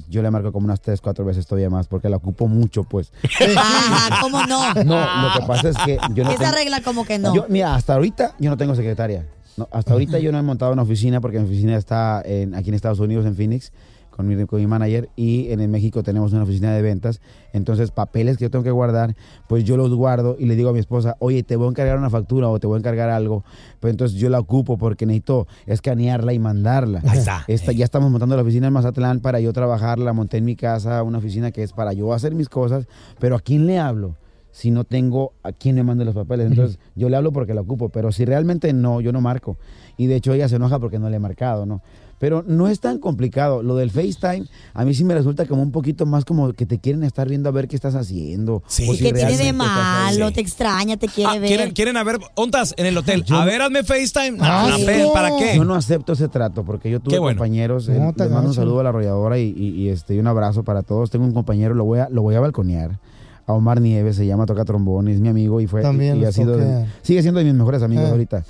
yo 0.07 0.21
le 0.21 0.31
marco 0.31 0.51
como 0.51 0.65
unas 0.65 0.81
tres, 0.81 1.01
cuatro 1.01 1.25
veces 1.25 1.45
todavía 1.47 1.69
más 1.69 1.87
porque 1.87 2.09
la 2.09 2.17
ocupo 2.17 2.47
mucho, 2.47 2.83
pues. 2.83 3.11
Ajá, 3.57 4.21
¿cómo 4.21 4.45
no? 4.45 4.73
No, 4.83 5.23
lo 5.23 5.33
que 5.39 5.45
pasa 5.47 5.69
es 5.69 5.77
que 5.77 5.97
yo 6.13 6.23
no 6.23 6.31
Esa 6.31 6.39
tengo- 6.43 6.55
regla 6.55 6.81
como 6.81 7.05
que 7.05 7.17
no. 7.19 7.33
Yo, 7.35 7.45
mira, 7.49 7.75
hasta 7.75 7.93
ahorita 7.95 8.35
yo 8.39 8.49
no 8.49 8.57
tengo 8.57 8.75
secretaria. 8.75 9.25
No, 9.57 9.67
hasta 9.71 9.91
ahorita 9.93 10.19
yo 10.19 10.31
no 10.31 10.37
he 10.39 10.41
montado 10.41 10.71
una 10.71 10.83
oficina 10.83 11.19
porque 11.19 11.39
mi 11.39 11.45
oficina 11.45 11.75
está 11.75 12.21
en, 12.23 12.55
aquí 12.55 12.69
en 12.69 12.75
Estados 12.75 12.99
Unidos, 12.99 13.25
en 13.25 13.35
Phoenix, 13.35 13.73
con 14.19 14.27
mi, 14.27 14.45
con 14.45 14.59
mi 14.59 14.67
manager. 14.67 15.07
Y 15.15 15.49
en, 15.49 15.71
México 15.71 16.03
tenemos 16.03 16.33
una 16.33 16.43
oficina 16.43 16.73
de 16.73 16.81
ventas. 16.81 17.21
Entonces, 17.53 17.89
papeles 17.89 18.35
que 18.35 18.43
yo 18.43 18.51
tengo 18.51 18.65
que 18.65 18.71
guardar, 18.71 19.15
pues 19.47 19.63
yo 19.63 19.77
los 19.77 19.95
guardo 19.95 20.35
y 20.37 20.45
le 20.45 20.57
digo 20.57 20.69
a 20.69 20.73
mi 20.73 20.79
esposa, 20.79 21.15
oye, 21.19 21.41
te 21.41 21.55
voy 21.55 21.67
a 21.67 21.69
encargar 21.69 21.97
una 21.97 22.09
factura 22.09 22.49
o 22.49 22.59
te 22.59 22.67
voy 22.67 22.75
a 22.75 22.79
encargar 22.79 23.09
algo. 23.09 23.45
Pues 23.79 23.91
entonces 23.91 24.19
yo 24.19 24.29
la 24.29 24.39
ocupo 24.39 24.77
porque 24.77 25.05
necesito 25.05 25.47
escanearla 25.67 26.33
y 26.33 26.39
mandarla. 26.39 27.01
Ahí 27.07 27.17
está. 27.17 27.45
Esta, 27.47 27.71
ya 27.71 27.85
estamos 27.85 28.11
montando 28.11 28.35
la 28.35 28.41
oficina 28.41 28.67
en 28.67 28.73
Mazatlán 28.73 29.21
para 29.21 29.39
yo 29.39 29.53
trabajar. 29.53 29.99
La 29.99 30.11
monté 30.11 30.35
en 30.35 30.43
mi 30.43 30.57
casa, 30.57 31.01
una 31.03 31.19
oficina 31.19 31.51
que 31.51 31.63
es 31.63 31.71
para 31.71 31.93
yo 31.93 32.11
hacer 32.11 32.35
mis 32.35 32.49
cosas. 32.49 32.87
Pero 33.19 33.37
¿a 33.37 33.39
quién 33.39 33.67
le 33.67 33.79
hablo? 33.79 34.17
si 34.51 34.71
no 34.71 34.83
tengo 34.83 35.33
a 35.43 35.51
quién 35.51 35.75
me 35.75 35.83
mande 35.83 36.03
los 36.03 36.15
papeles. 36.15 36.47
Entonces, 36.47 36.79
yo 36.95 37.07
le 37.07 37.15
hablo 37.15 37.31
porque 37.31 37.53
la 37.53 37.61
ocupo, 37.61 37.89
pero 37.89 38.11
si 38.11 38.25
realmente 38.25 38.73
no, 38.73 38.99
yo 38.99 39.11
no 39.11 39.21
marco. 39.21 39.57
Y 39.95 40.07
de 40.07 40.15
hecho 40.15 40.33
ella 40.33 40.49
se 40.49 40.55
enoja 40.55 40.79
porque 40.79 40.97
no 40.97 41.07
le 41.07 41.17
he 41.17 41.19
marcado, 41.19 41.67
¿no? 41.67 41.83
Pero 42.19 42.43
no 42.45 42.67
es 42.67 42.79
tan 42.81 42.99
complicado. 42.99 43.63
Lo 43.63 43.75
del 43.75 43.91
FaceTime, 43.91 44.45
a 44.73 44.85
mí 44.85 44.93
sí 44.93 45.03
me 45.05 45.13
resulta 45.13 45.45
como 45.45 45.61
un 45.63 45.71
poquito 45.71 46.05
más 46.05 46.25
como 46.25 46.51
que 46.53 46.65
te 46.65 46.77
quieren 46.79 47.03
estar 47.03 47.27
viendo 47.29 47.47
a 47.49 47.51
ver 47.53 47.67
qué 47.67 47.75
estás 47.75 47.95
haciendo. 47.95 48.61
Sí. 48.67 48.87
o 48.89 48.93
¿Y 48.93 48.97
si 48.97 49.03
qué 49.05 49.13
tiene 49.13 49.37
de 49.37 49.53
malo? 49.53 50.27
Sí. 50.27 50.33
Te 50.33 50.41
extraña, 50.41 50.97
te 50.97 51.07
quiere 51.07 51.31
Ah, 51.31 51.39
ver. 51.39 51.47
¿quieren, 51.47 51.71
quieren 51.71 51.97
a 51.97 52.03
ver, 52.03 52.19
¿ontas 52.35 52.73
en 52.77 52.85
el 52.85 52.97
hotel? 52.97 53.23
Yo 53.23 53.37
a 53.37 53.39
no- 53.39 53.45
ver, 53.45 53.61
hazme 53.61 53.83
FaceTime. 53.83 54.31
No, 54.37 54.43
Ah, 54.43 54.67
no, 54.69 54.77
sí. 54.77 54.85
¿Para 55.13 55.37
qué? 55.37 55.55
Yo 55.55 55.63
no 55.65 55.75
acepto 55.75 56.13
ese 56.13 56.27
trato 56.27 56.63
porque 56.65 56.91
yo 56.91 56.99
tuve 56.99 57.13
Qué 57.13 57.19
bueno. 57.19 57.37
compañeros. 57.37 57.87
No, 57.87 58.09
eh, 58.09 58.13
te 58.15 58.23
les 58.25 58.31
mando 58.33 58.49
un 58.49 58.53
saludo 58.55 58.81
a 58.81 58.83
la 58.83 58.89
arrolladora 58.89 59.37
y, 59.39 59.53
y- 59.57 59.69
y, 59.83 59.89
este, 59.89 60.13
y 60.15 60.19
un 60.19 60.27
abrazo 60.27 60.63
para 60.63 60.83
todos. 60.83 61.09
Tengo 61.09 61.25
un 61.25 61.33
compañero, 61.33 61.73
lo 61.73 61.85
voy 61.85 61.99
a, 61.99 62.09
lo 62.09 62.21
voy 62.21 62.35
a 62.35 62.39
balconear. 62.41 62.99
A 63.47 63.53
Omar 63.53 63.81
Nieves, 63.81 64.15
se 64.15 64.27
llama, 64.27 64.45
toca 64.45 64.63
trombón, 64.63 65.07
es 65.07 65.19
mi 65.19 65.27
amigo 65.29 65.59
y 65.59 65.65
fue 65.65 65.81
También 65.81 66.17
y, 66.17 66.19
y 66.21 66.25
ha 66.25 66.31
sido 66.31 66.53
toquea. 66.53 66.85
sigue 67.01 67.21
siendo 67.23 67.39
de 67.39 67.45
mis 67.45 67.55
mejores 67.55 67.81
amigos 67.81 68.05
Eh. 68.05 68.11
ahorita. 68.11 68.43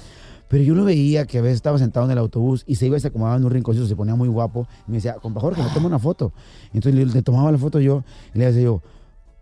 Pero 0.49 0.63
yo 0.63 0.75
lo 0.75 0.83
veía 0.83 1.25
que 1.25 1.37
a 1.37 1.41
veces 1.41 1.55
estaba 1.57 1.77
sentado 1.77 2.05
en 2.07 2.11
el 2.11 2.17
autobús 2.17 2.63
y 2.67 2.75
se 2.75 2.87
iba 2.87 2.97
y 2.97 2.99
se 2.99 3.07
acomodaba 3.07 3.37
en 3.37 3.45
un 3.45 3.51
rinconcito, 3.51 3.87
se 3.87 3.95
ponía 3.95 4.15
muy 4.15 4.27
guapo. 4.27 4.67
Y 4.87 4.91
me 4.91 4.97
decía, 4.97 5.13
compa 5.21 5.39
Jorge, 5.39 5.61
me 5.63 5.69
toma 5.69 5.87
una 5.87 5.99
foto. 5.99 6.33
Entonces 6.73 6.95
le, 6.95 7.05
le 7.05 7.21
tomaba 7.21 7.51
la 7.51 7.57
foto 7.57 7.79
yo 7.79 8.03
y 8.33 8.39
le 8.39 8.45
decía 8.47 8.63
yo, 8.63 8.81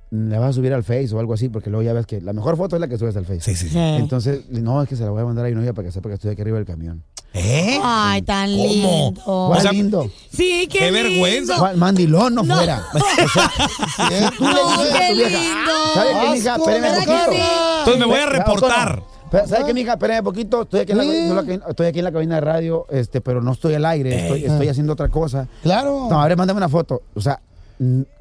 la 0.09 0.39
vas 0.39 0.49
a 0.49 0.53
subir 0.53 0.73
al 0.73 0.83
Face 0.83 1.09
o 1.13 1.19
algo 1.19 1.33
así, 1.33 1.49
porque 1.49 1.69
luego 1.69 1.83
ya 1.83 1.93
ves 1.93 2.05
que 2.05 2.21
la 2.21 2.31
mejor 2.33 2.55
foto 2.57 2.75
es 2.75 2.79
la 2.81 2.87
que 2.87 2.97
subes 2.97 3.15
al 3.17 3.25
Face. 3.25 3.41
Sí, 3.41 3.55
sí, 3.55 3.67
sí. 3.67 3.73
Sí. 3.73 3.77
Entonces, 3.79 4.45
le- 4.49 4.61
no, 4.61 4.81
es 4.81 4.87
que 4.89 4.95
se 4.95 5.03
la 5.03 5.09
voy 5.11 5.21
a 5.21 5.25
mandar 5.25 5.45
a 5.45 5.49
mi 5.49 5.55
novia 5.55 5.73
para 5.73 5.85
que 5.87 5.91
sepa 5.91 6.09
que 6.09 6.15
estoy 6.15 6.31
aquí 6.31 6.41
arriba 6.41 6.57
del 6.57 6.65
camión. 6.65 7.03
¿Eh? 7.33 7.77
Ay, 7.83 8.21
tan 8.23 8.49
¿Cómo? 8.49 8.63
lindo. 8.67 9.21
¿Cuál 9.25 9.57
O 9.57 9.61
sea, 9.61 9.71
lindo? 9.71 10.09
Sí, 10.31 10.67
qué, 10.71 10.79
qué 10.79 10.91
lindo. 10.91 11.09
vergüenza. 11.09 11.57
¿Cuál? 11.57 11.77
Mandilón 11.77 12.35
no, 12.35 12.43
No. 12.43 12.55
fuera. 12.55 12.83
¿Cierto? 14.07 14.43
No, 14.43 14.83
dices 14.83 14.95
a 14.95 14.99
qué 14.99 15.07
tu 15.09 15.15
vieja, 15.17 15.39
lindo. 15.39 15.71
¿Sabe 15.93 16.09
qué? 16.09 16.49
Asco, 16.49 16.69
Espéreme 16.69 16.81
¿verdad 16.89 16.97
poquito. 17.05 17.31
sí? 17.31 17.37
Entonces 17.79 17.99
me 17.99 18.05
voy 18.05 18.15
a 18.15 18.25
Pero, 18.25 18.37
reportar. 18.39 19.03
Cono, 19.29 19.43
pero, 19.43 19.47
¿Sabe 19.47 19.65
qué, 19.65 19.73
mija? 19.73 19.93
Espérame 19.93 20.23
poquito. 20.23 20.61
Estoy 20.63 20.81
aquí, 20.81 20.91
en 20.93 20.97
la, 20.97 21.03
Sí. 21.43 21.59
estoy 21.69 21.87
aquí 21.87 21.99
en 21.99 22.05
la 22.05 22.11
cabina 22.11 22.35
de 22.35 22.41
radio, 22.41 22.85
este, 22.89 23.21
pero 23.21 23.41
no 23.41 23.51
estoy 23.51 23.73
al 23.75 23.85
aire. 23.85 24.15
Estoy, 24.23 24.45
estoy 24.45 24.67
haciendo 24.69 24.93
otra 24.93 25.09
cosa. 25.09 25.47
Claro. 25.63 26.07
No, 26.09 26.21
a 26.21 26.27
ver, 26.27 26.37
mándame 26.37 26.57
una 26.57 26.69
foto. 26.69 27.01
O 27.15 27.21
sea, 27.21 27.39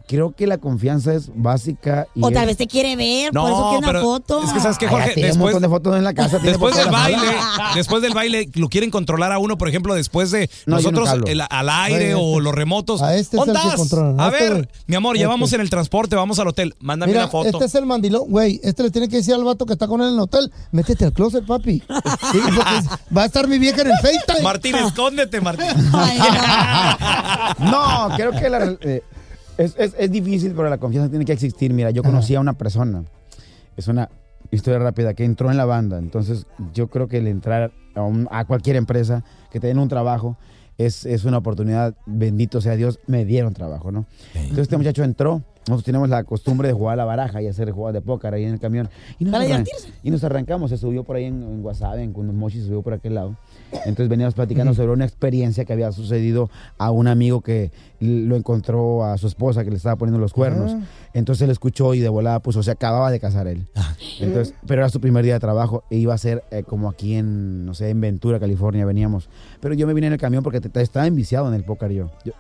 creo 0.08 0.30
que 0.36 0.46
la 0.46 0.58
confianza 0.58 1.14
es 1.14 1.30
básica. 1.34 2.06
Y 2.14 2.22
O 2.22 2.30
tal 2.30 2.42
es- 2.42 2.46
vez 2.48 2.56
te 2.58 2.66
quiere 2.68 2.94
ver, 2.94 3.34
No, 3.34 3.40
por 3.42 3.50
eso 3.50 3.68
quiere 3.70 3.90
una 3.90 4.00
foto. 4.00 4.44
es 4.44 4.52
que 4.52 4.60
sabes 4.60 4.78
que 4.78 4.86
Jorge, 4.86 5.08
ya 5.08 5.14
tiene 5.14 5.28
un 5.30 5.34
después, 5.34 5.54
montón 5.54 5.62
de 5.62 5.68
fotos 5.74 5.96
en 5.96 6.04
la 6.04 6.14
casa. 6.14 6.38
después 6.38 6.76
del 6.76 6.90
baile, 6.90 7.18
después 7.74 8.02
del 8.02 8.14
baile 8.14 8.48
lo 8.54 8.68
quieren 8.68 8.90
controlar 8.92 9.32
a 9.32 9.38
uno, 9.40 9.58
por 9.58 9.68
ejemplo, 9.68 9.94
después 9.94 10.30
de 10.30 10.48
No, 10.66 10.76
nosotros 10.76 11.08
el- 11.26 11.40
al 11.48 11.68
aire 11.70 12.14
o 12.14 12.38
los 12.38 12.54
remotos. 12.54 13.02
a 13.02 13.16
este 13.16 13.36
es 13.36 13.48
el 13.48 13.52
que 13.54 13.76
controlan, 13.76 14.20
A 14.20 14.26
a 14.26 14.28
este, 14.28 14.50
ver, 14.50 14.68
mi 14.86 14.94
amor, 14.94 15.16
ya 15.16 15.22
Este. 15.22 15.28
vamos 15.28 15.52
en 15.54 15.60
el 15.60 15.70
transporte, 15.70 16.14
vamos 16.14 16.38
al 16.38 16.48
hotel. 16.48 16.74
Mándame 16.78 17.10
Mira, 17.12 17.24
una 17.24 17.30
foto. 17.32 17.48
este 17.48 17.64
es 17.64 17.74
el 17.74 17.86
mandilón, 17.86 18.28
güey. 18.28 18.60
Este 18.62 18.84
le 18.84 18.90
tiene 18.92 19.08
que 19.08 19.16
decir 19.16 19.34
al 19.34 19.42
vato 19.42 19.66
que 19.66 19.72
está 19.72 19.88
con 19.88 20.00
él 20.02 20.08
en 20.08 20.14
el 20.14 20.20
hotel, 20.20 20.52
métete 20.70 21.04
al 21.06 21.12
closet, 21.12 21.44
papi. 21.44 21.80
Sí, 21.80 22.38
porque 22.54 22.76
es- 22.78 23.16
va 23.16 23.22
a 23.22 23.26
estar 23.26 23.48
mi 23.48 23.58
vieja 23.58 23.80
en 23.80 23.88
el 23.88 23.94
FaceTime. 24.00 24.42
Martín, 24.42 24.76
escóndete, 24.76 25.40
Martín. 25.40 25.66
Ay, 25.92 26.18
no. 27.58 27.66
No, 28.10 28.16
creo 28.16 28.32
que 28.32 28.48
la- 28.48 28.76
eh, 28.80 29.02
es, 29.58 29.74
es- 29.78 29.94
es 29.98 30.10
difícil, 30.10 30.52
pero 30.56 30.68
la 30.70 30.78
confianza 30.78 31.10
tiene 31.10 31.24
que 31.24 31.32
existir. 31.32 31.72
Mira, 31.72 31.90
yo 31.90 32.02
conocí 32.02 32.34
a 32.34 32.40
una 32.40 32.52
persona, 32.54 33.04
es 33.76 33.88
una 33.88 34.08
historia 34.50 34.78
rápida, 34.78 35.14
que 35.14 35.24
entró 35.24 35.50
en 35.50 35.56
la 35.56 35.64
banda. 35.64 35.98
Entonces, 35.98 36.46
yo 36.72 36.88
creo 36.88 37.08
que 37.08 37.18
el 37.18 37.26
entrar 37.26 37.72
a, 37.94 38.02
un- 38.02 38.28
a 38.30 38.44
cualquier 38.44 38.76
empresa 38.76 39.24
que 39.50 39.58
te 39.60 39.66
den 39.66 39.78
un 39.78 39.88
trabajo 39.88 40.36
es, 40.78 41.04
es 41.06 41.24
una 41.24 41.38
oportunidad. 41.38 41.94
Bendito 42.06 42.60
sea 42.60 42.76
Dios, 42.76 43.00
me 43.06 43.24
dieron 43.24 43.54
trabajo, 43.54 43.90
¿no? 43.90 44.06
Entonces, 44.34 44.58
este 44.64 44.76
muchacho 44.76 45.02
entró. 45.04 45.42
Nosotros 45.68 45.84
tenemos 45.84 46.08
la 46.08 46.22
costumbre 46.22 46.68
de 46.68 46.74
jugar 46.74 46.92
a 46.94 46.96
la 46.96 47.04
baraja 47.04 47.42
y 47.42 47.48
hacer 47.48 47.72
jugadas 47.72 47.94
de 47.94 48.00
póker 48.00 48.32
ahí 48.34 48.44
en 48.44 48.52
el 48.54 48.60
camión. 48.60 48.88
Y 49.18 49.24
nos, 49.24 49.32
Para 49.32 49.44
divertirse. 49.44 49.88
y 50.04 50.10
nos 50.12 50.22
arrancamos. 50.22 50.70
Se 50.70 50.76
subió 50.78 51.02
por 51.02 51.16
ahí 51.16 51.24
en, 51.24 51.42
en 51.42 51.62
Guasave, 51.62 52.02
en 52.04 52.12
Mochi, 52.36 52.60
se 52.60 52.66
subió 52.66 52.82
por 52.82 52.92
aquel 52.92 53.14
lado. 53.14 53.34
Entonces 53.72 54.08
veníamos 54.08 54.34
platicando 54.34 54.74
sobre 54.74 54.92
una 54.92 55.04
experiencia 55.04 55.64
que 55.64 55.72
había 55.72 55.90
sucedido 55.90 56.50
a 56.78 56.92
un 56.92 57.08
amigo 57.08 57.40
que 57.40 57.72
lo 57.98 58.36
encontró 58.36 59.04
a 59.04 59.18
su 59.18 59.26
esposa 59.26 59.64
que 59.64 59.70
le 59.70 59.76
estaba 59.76 59.96
poniendo 59.96 60.20
los 60.20 60.32
cuernos. 60.32 60.72
Ah. 60.72 60.82
Entonces 61.14 61.42
él 61.42 61.50
escuchó 61.50 61.94
y 61.94 62.00
de 62.00 62.08
volada 62.08 62.38
puso, 62.40 62.62
se 62.62 62.70
acababa 62.70 63.10
de 63.10 63.18
casar 63.18 63.48
él. 63.48 63.66
Entonces, 64.20 64.54
pero 64.68 64.82
era 64.82 64.88
su 64.88 65.00
primer 65.00 65.24
día 65.24 65.34
de 65.34 65.40
trabajo 65.40 65.82
e 65.90 65.96
iba 65.96 66.14
a 66.14 66.18
ser 66.18 66.44
eh, 66.52 66.62
como 66.62 66.88
aquí 66.88 67.14
en, 67.16 67.66
no 67.66 67.74
sé, 67.74 67.90
en 67.90 68.00
Ventura, 68.00 68.38
California, 68.38 68.84
veníamos. 68.84 69.28
Pero 69.60 69.74
yo 69.74 69.86
me 69.88 69.94
vine 69.94 70.06
en 70.06 70.12
el 70.12 70.18
camión 70.20 70.44
porque 70.44 70.60
te- 70.60 70.68
te- 70.68 70.82
estaba 70.82 71.06
enviciado 71.06 71.48
en 71.48 71.54
el 71.54 71.64
póker 71.64 71.90
yo. 71.90 72.10
Yo, 72.24 72.32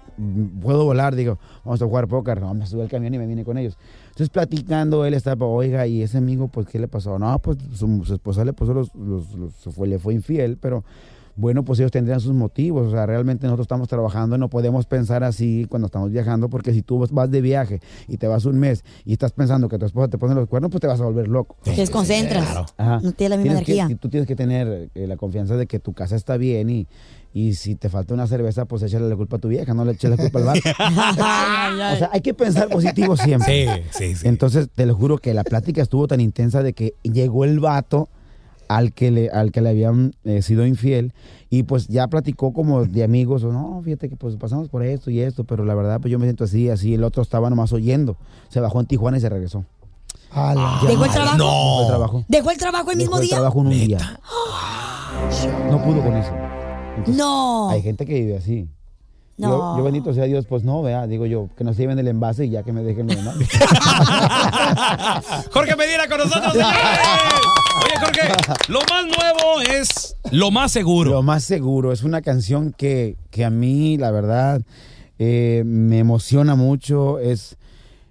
Puedo 0.62 0.84
volar, 0.84 1.14
digo, 1.14 1.38
vamos 1.64 1.80
a 1.82 1.84
jugar 1.86 2.08
póker. 2.08 2.40
No, 2.40 2.54
me 2.54 2.66
subí 2.66 2.80
al 2.82 2.88
camión 2.88 3.14
y 3.14 3.18
me 3.18 3.26
vine 3.26 3.44
con 3.44 3.58
ellos. 3.58 3.76
Entonces 4.08 4.30
platicando, 4.30 5.04
él 5.04 5.14
estaba, 5.14 5.46
oiga, 5.46 5.86
y 5.86 6.02
ese 6.02 6.18
amigo, 6.18 6.48
pues, 6.48 6.66
¿qué 6.66 6.78
le 6.78 6.88
pasó? 6.88 7.18
No, 7.18 7.38
pues 7.38 7.58
su, 7.74 8.02
su 8.04 8.14
esposa 8.14 8.44
le 8.44 8.52
puso 8.52 8.72
los, 8.74 8.94
los- 8.94 9.32
los- 9.34 9.74
fue, 9.74 9.86
le 9.88 9.98
fue 9.98 10.14
infiel, 10.14 10.56
pero 10.56 10.84
bueno, 11.38 11.66
pues 11.66 11.78
ellos 11.80 11.92
tendrían 11.92 12.18
sus 12.18 12.32
motivos. 12.32 12.86
O 12.86 12.90
sea, 12.92 13.04
realmente 13.04 13.44
nosotros 13.46 13.64
estamos 13.66 13.88
trabajando, 13.88 14.38
no 14.38 14.48
podemos 14.48 14.86
pensar 14.86 15.22
así 15.22 15.66
cuando 15.68 15.84
estamos 15.84 16.10
viajando, 16.10 16.48
porque 16.48 16.72
si 16.72 16.80
tú 16.80 17.06
vas 17.10 17.30
de 17.30 17.40
viaje 17.42 17.80
y 18.08 18.16
te 18.16 18.26
vas 18.26 18.46
un 18.46 18.58
mes 18.58 18.84
y 19.04 19.12
estás 19.12 19.32
pensando 19.32 19.68
que 19.68 19.76
tu 19.78 19.84
esposa 19.84 20.08
te 20.08 20.16
pone 20.16 20.34
los 20.34 20.48
cuernos, 20.48 20.70
pues 20.70 20.80
te 20.80 20.86
vas 20.86 20.98
a 20.98 21.04
volver 21.04 21.28
loco. 21.28 21.56
Te 21.62 21.72
desconcentras. 21.72 22.72
Ajá. 22.78 23.00
No 23.02 23.12
tiene 23.12 23.36
la 23.36 23.42
misma 23.42 23.50
Tienes 23.60 23.66
que- 23.66 23.72
energía. 23.74 23.98
tú 24.00 24.08
tienes 24.08 24.26
que 24.26 24.34
tener 24.34 24.88
eh, 24.94 25.06
la 25.06 25.16
confianza 25.18 25.56
de 25.58 25.66
que 25.66 25.78
tu 25.78 25.92
casa 25.92 26.16
está 26.16 26.38
bien 26.38 26.70
y, 26.70 26.86
y 27.36 27.52
si 27.52 27.74
te 27.74 27.90
falta 27.90 28.14
una 28.14 28.26
cerveza, 28.26 28.64
pues 28.64 28.82
échale 28.82 29.10
la 29.10 29.14
culpa 29.14 29.36
a 29.36 29.38
tu 29.38 29.48
vieja, 29.48 29.74
no 29.74 29.84
le 29.84 29.92
eches 29.92 30.08
la 30.08 30.16
culpa 30.16 30.38
al 30.38 30.44
vato. 30.46 30.60
O 31.94 31.98
sea, 31.98 32.08
hay 32.10 32.22
que 32.22 32.32
pensar 32.32 32.70
positivo 32.70 33.14
siempre. 33.14 33.84
Sí, 33.90 34.14
sí, 34.14 34.14
sí. 34.16 34.26
Entonces, 34.28 34.70
te 34.74 34.86
lo 34.86 34.94
juro 34.94 35.18
que 35.18 35.34
la 35.34 35.44
plática 35.44 35.82
estuvo 35.82 36.08
tan 36.08 36.22
intensa 36.22 36.62
de 36.62 36.72
que 36.72 36.94
llegó 37.02 37.44
el 37.44 37.60
vato 37.60 38.08
al 38.68 38.94
que 38.94 39.10
le, 39.10 39.28
al 39.28 39.52
que 39.52 39.60
le 39.60 39.68
habían 39.68 40.14
eh, 40.24 40.40
sido 40.40 40.64
infiel 40.64 41.12
y 41.50 41.64
pues 41.64 41.88
ya 41.88 42.08
platicó 42.08 42.54
como 42.54 42.86
de 42.86 43.04
amigos, 43.04 43.44
o 43.44 43.52
no, 43.52 43.82
fíjate 43.84 44.08
que 44.08 44.16
pues 44.16 44.36
pasamos 44.36 44.70
por 44.70 44.82
esto 44.82 45.10
y 45.10 45.20
esto, 45.20 45.44
pero 45.44 45.62
la 45.66 45.74
verdad 45.74 46.00
pues 46.00 46.10
yo 46.10 46.18
me 46.18 46.24
siento 46.24 46.44
así, 46.44 46.70
así, 46.70 46.94
el 46.94 47.04
otro 47.04 47.22
estaba 47.22 47.50
nomás 47.50 47.70
oyendo, 47.74 48.16
se 48.48 48.60
bajó 48.60 48.80
en 48.80 48.86
Tijuana 48.86 49.18
y 49.18 49.20
se 49.20 49.28
regresó. 49.28 49.66
Ala. 50.30 50.80
¿Dejó 50.86 51.04
el 51.04 51.10
trabajo? 51.10 51.36
Dejó 51.36 51.80
el 51.82 51.86
trabajo. 51.86 52.24
¿Dejó 52.28 52.50
el 52.50 52.56
trabajo 52.56 52.90
el 52.92 52.98
Dejó 52.98 53.10
mismo 53.10 53.16
el 53.18 53.26
día? 53.26 53.36
trabajo 53.36 53.60
en 53.60 53.66
un 53.66 53.72
día. 53.72 54.20
No 55.70 55.84
pudo 55.84 56.02
con 56.02 56.16
eso. 56.16 56.32
Entonces, 56.96 57.16
No. 57.16 57.70
Hay 57.70 57.82
gente 57.82 58.06
que 58.06 58.14
vive 58.14 58.36
así. 58.36 58.68
No. 59.38 59.48
Yo, 59.48 59.76
yo 59.78 59.84
bendito 59.84 60.14
sea 60.14 60.24
Dios, 60.24 60.46
pues 60.46 60.64
no, 60.64 60.80
vea, 60.82 61.06
digo 61.06 61.26
yo, 61.26 61.50
que 61.58 61.64
no 61.64 61.74
se 61.74 61.82
lleven 61.82 61.98
el 61.98 62.08
envase 62.08 62.46
y 62.46 62.50
ya 62.50 62.62
que 62.62 62.72
me 62.72 62.82
dejen 62.82 63.06
lo 63.06 63.14
demás. 63.14 63.36
Jorge 65.52 65.76
Medina 65.76 66.08
con 66.08 66.16
nosotros, 66.18 66.52
señores. 66.54 66.80
Oye, 67.84 67.94
Jorge, 68.00 68.20
lo 68.68 68.80
más 68.80 69.04
nuevo 69.04 69.60
es 69.60 70.16
lo 70.30 70.50
más 70.50 70.72
seguro. 70.72 71.10
Lo 71.10 71.22
más 71.22 71.44
seguro, 71.44 71.92
es 71.92 72.02
una 72.02 72.22
canción 72.22 72.72
que, 72.72 73.18
que 73.30 73.44
a 73.44 73.50
mí, 73.50 73.98
la 73.98 74.10
verdad, 74.10 74.62
eh, 75.18 75.62
me 75.66 75.98
emociona 75.98 76.54
mucho. 76.54 77.18
Es, 77.18 77.58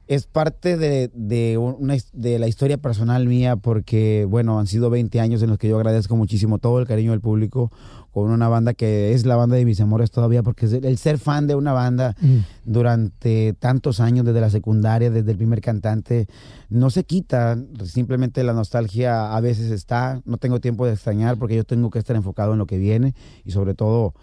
es 0.08 0.28
parte 0.28 0.78
de, 0.78 1.10
de, 1.14 1.58
una, 1.58 1.96
de 2.14 2.38
la 2.38 2.48
historia 2.48 2.78
personal 2.78 3.26
mía 3.28 3.56
porque, 3.56 4.28
bueno, 4.30 4.60
han 4.60 4.68
sido 4.68 4.92
20 4.92 5.20
años 5.20 5.42
en 5.42 5.50
los 5.50 5.58
que 5.58 5.70
yo 5.70 5.78
agradezco 5.78 6.16
muchísimo 6.16 6.60
todo 6.60 6.78
el 6.80 6.86
cariño 6.86 7.10
del 7.12 7.22
público 7.22 7.72
con 8.16 8.32
una 8.32 8.48
banda 8.48 8.74
que 8.74 9.12
es 9.12 9.26
la 9.26 9.36
banda 9.36 9.58
de 9.58 9.66
mis 9.66 9.82
amores 9.82 10.10
todavía, 10.10 10.42
porque 10.42 10.68
el, 10.68 10.98
ser 10.98 11.18
fan 11.18 11.48
de 11.48 11.56
una 11.56 11.74
banda 11.74 12.16
durante 12.64 13.52
tantos 13.60 14.00
años, 14.00 14.26
desde 14.26 14.40
la 14.40 14.50
secundaria, 14.50 15.12
desde 15.12 15.32
el 15.32 15.36
primer 15.36 15.60
cantante, 15.60 16.28
no 16.70 16.90
se 16.92 17.04
quita, 17.04 17.62
simplemente 17.84 18.42
la 18.46 18.54
nostalgia 18.54 19.36
a 19.36 19.42
veces 19.42 19.70
está, 19.70 20.22
no 20.24 20.38
tengo 20.38 20.62
tiempo 20.62 20.86
de 20.86 20.94
extrañar 20.94 21.38
porque 21.38 21.58
yo 21.58 21.66
tengo 21.66 21.90
que 21.90 22.00
estar 22.00 22.16
enfocado 22.16 22.54
en 22.54 22.60
lo 22.60 22.68
que 22.68 22.78
viene 22.78 23.16
y 23.44 23.52
sobre 23.52 23.74
todo 23.74 24.14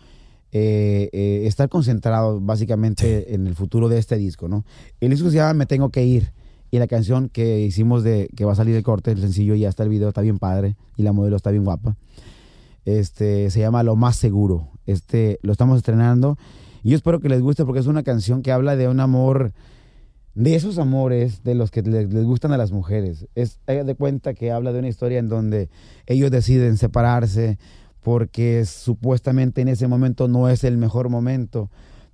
eh, 0.52 1.10
eh, 1.12 1.42
estar 1.44 1.68
concentrado 1.68 2.40
básicamente 2.40 3.34
en 3.34 3.46
el 3.46 3.54
futuro 3.54 3.90
de 3.90 3.98
este 3.98 4.16
disco, 4.16 4.48
¿no? 4.48 4.64
El 5.00 5.10
disco 5.10 5.28
se 5.28 5.36
llama 5.36 5.52
Me 5.52 5.66
Tengo 5.66 5.90
que 5.90 6.02
Ir 6.02 6.32
y 6.70 6.78
la 6.78 6.86
canción 6.86 7.28
que 7.28 7.60
hicimos 7.60 8.04
de 8.04 8.30
que 8.34 8.46
va 8.46 8.52
a 8.52 8.56
salir 8.56 8.74
de 8.74 8.82
corte, 8.82 9.12
el 9.12 9.20
sencillo 9.20 9.54
y 9.54 9.66
hasta 9.66 9.82
el 9.82 9.90
video 9.90 10.08
está 10.08 10.22
bien 10.22 10.38
padre 10.38 10.76
y 10.96 11.02
la 11.02 11.12
modelo 11.12 11.36
está 11.36 11.50
bien 11.50 11.64
guapa. 11.64 11.94
Este 12.84 13.50
se 13.50 13.60
llama 13.60 13.82
Lo 13.82 13.96
más 13.96 14.16
seguro. 14.16 14.68
Este 14.86 15.38
lo 15.42 15.52
estamos 15.52 15.78
estrenando 15.78 16.36
y 16.82 16.90
yo 16.90 16.96
espero 16.96 17.20
que 17.20 17.28
les 17.28 17.40
guste 17.40 17.64
porque 17.64 17.80
es 17.80 17.86
una 17.86 18.02
canción 18.02 18.42
que 18.42 18.50
habla 18.52 18.74
de 18.76 18.88
un 18.88 18.98
amor 19.00 19.52
de 20.34 20.54
esos 20.56 20.78
amores 20.78 21.44
de 21.44 21.54
los 21.54 21.70
que 21.70 21.82
le- 21.82 22.06
les, 22.06 22.24
gustan 22.24 22.52
a 22.52 22.56
las 22.56 22.72
mujeres. 22.72 23.28
Es 23.34 23.58
de 23.66 23.94
cuenta 23.94 24.34
que 24.34 24.50
habla 24.50 24.72
de 24.72 24.78
una 24.80 24.88
historia 24.88 25.18
en 25.18 25.28
donde 25.28 25.68
ellos 26.06 26.30
deciden 26.30 26.76
separarse 26.78 27.58
porque 28.02 28.64
supuestamente 28.64 29.60
en 29.60 29.68
ese 29.68 29.86
momento 29.86 30.26
no 30.26 30.48
es 30.48 30.64
el 30.64 30.76
mejor 30.76 31.08
momento, 31.08 31.70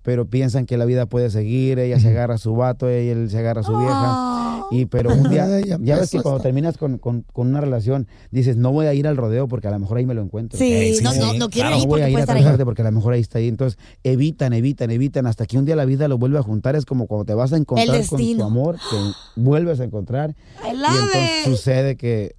pero 0.08 0.24
piensan 0.24 0.64
que 0.64 0.78
la 0.78 0.86
vida 0.86 1.04
puede 1.04 1.28
seguir, 1.28 1.78
ella 1.78 2.00
se 2.00 2.08
agarra 2.08 2.36
a 2.36 2.38
su 2.38 2.56
vato, 2.56 2.88
ella 2.88 3.12
él 3.12 3.28
se 3.28 3.36
agarra 3.40 3.60
a 3.60 3.64
su 3.64 3.76
vieja, 3.76 4.64
y 4.70 4.86
pero 4.86 5.12
un 5.12 5.28
día, 5.28 5.44
Ay, 5.54 5.64
ya 5.82 5.98
ves 5.98 6.10
que 6.10 6.22
cuando 6.22 6.40
terminas 6.40 6.78
con, 6.78 6.96
con- 6.96 7.26
con 7.30 7.48
una 7.48 7.60
relación, 7.60 8.06
dices, 8.30 8.56
no 8.56 8.72
voy 8.72 8.86
a 8.86 8.94
ir 8.94 9.06
al 9.06 9.18
rodeo 9.18 9.48
porque 9.48 9.68
a 9.68 9.70
lo 9.70 9.78
mejor 9.78 9.98
ahí 9.98 10.06
me 10.06 10.14
lo 10.14 10.22
encuentro. 10.22 10.58
Sí, 10.58 10.94
sí, 10.94 11.04
no, 11.04 11.12
sí, 11.12 11.18
no, 11.20 11.34
no 11.34 11.50
quiero 11.50 11.68
no 11.68 11.76
ir 11.76 11.82
voy 11.82 12.00
porque 12.00 12.04
a 12.04 12.08
ir 12.08 12.16
a 12.16 12.20
estar 12.20 12.36
ahí. 12.36 12.40
trabajarte 12.42 12.64
porque 12.64 12.80
a 12.80 12.84
lo 12.86 12.92
mejor 12.92 13.12
ahí 13.12 13.20
está 13.20 13.38
ahí. 13.38 13.48
Entonces, 13.48 13.78
evitan, 14.02 14.54
evitan, 14.54 14.90
evitan 14.90 15.26
hasta 15.26 15.44
que 15.44 15.58
un 15.58 15.66
día 15.66 15.76
la 15.76 15.84
vida 15.84 16.08
lo 16.08 16.16
vuelve 16.16 16.38
a 16.38 16.42
juntar. 16.42 16.74
Es 16.74 16.86
como 16.86 17.06
cuando 17.06 17.26
te 17.26 17.34
vas 17.34 17.52
a 17.52 17.58
encontrar 17.58 18.06
con 18.06 18.18
tu 18.18 18.42
amor, 18.44 18.76
que 18.76 18.96
vuelves 19.42 19.78
a 19.80 19.84
encontrar. 19.84 20.34
I 20.66 20.70
Y 20.72 20.76
love 20.78 20.90
entonces 21.02 21.30
it. 21.46 21.52
sucede 21.52 21.96
que 21.96 22.34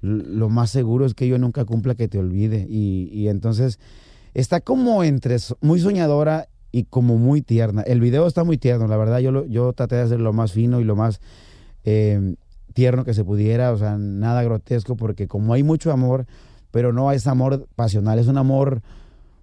lo 0.00 0.48
más 0.48 0.70
seguro 0.70 1.06
es 1.06 1.14
que 1.14 1.28
yo 1.28 1.38
nunca 1.38 1.64
cumpla 1.64 1.94
que 1.94 2.08
te 2.08 2.18
olvide. 2.18 2.66
Y, 2.68 3.08
y 3.12 3.28
entonces 3.28 3.78
está 4.34 4.60
como 4.60 5.04
entre 5.04 5.36
muy 5.60 5.78
soñadora 5.80 6.48
y 6.76 6.84
como 6.84 7.16
muy 7.16 7.40
tierna. 7.40 7.80
El 7.82 8.00
video 8.00 8.26
está 8.26 8.44
muy 8.44 8.58
tierno, 8.58 8.86
la 8.86 8.98
verdad. 8.98 9.18
Yo, 9.20 9.32
lo- 9.32 9.46
yo 9.46 9.72
traté 9.72 9.94
de 9.96 10.02
hacer 10.02 10.20
lo 10.20 10.34
más 10.34 10.52
fino 10.52 10.78
y 10.78 10.84
lo 10.84 10.94
más 10.94 11.20
eh, 11.84 12.34
tierno 12.74 13.02
que 13.04 13.14
se 13.14 13.24
pudiera, 13.24 13.72
o 13.72 13.78
sea, 13.78 13.96
nada 13.98 14.42
grotesco, 14.42 14.94
porque 14.96 15.26
como 15.26 15.54
hay 15.54 15.62
mucho 15.62 15.90
amor, 15.90 16.26
pero 16.70 16.92
no 16.92 17.12
es 17.12 17.26
amor 17.26 17.66
pasional, 17.76 18.18
es 18.18 18.26
un 18.26 18.36
amor 18.36 18.82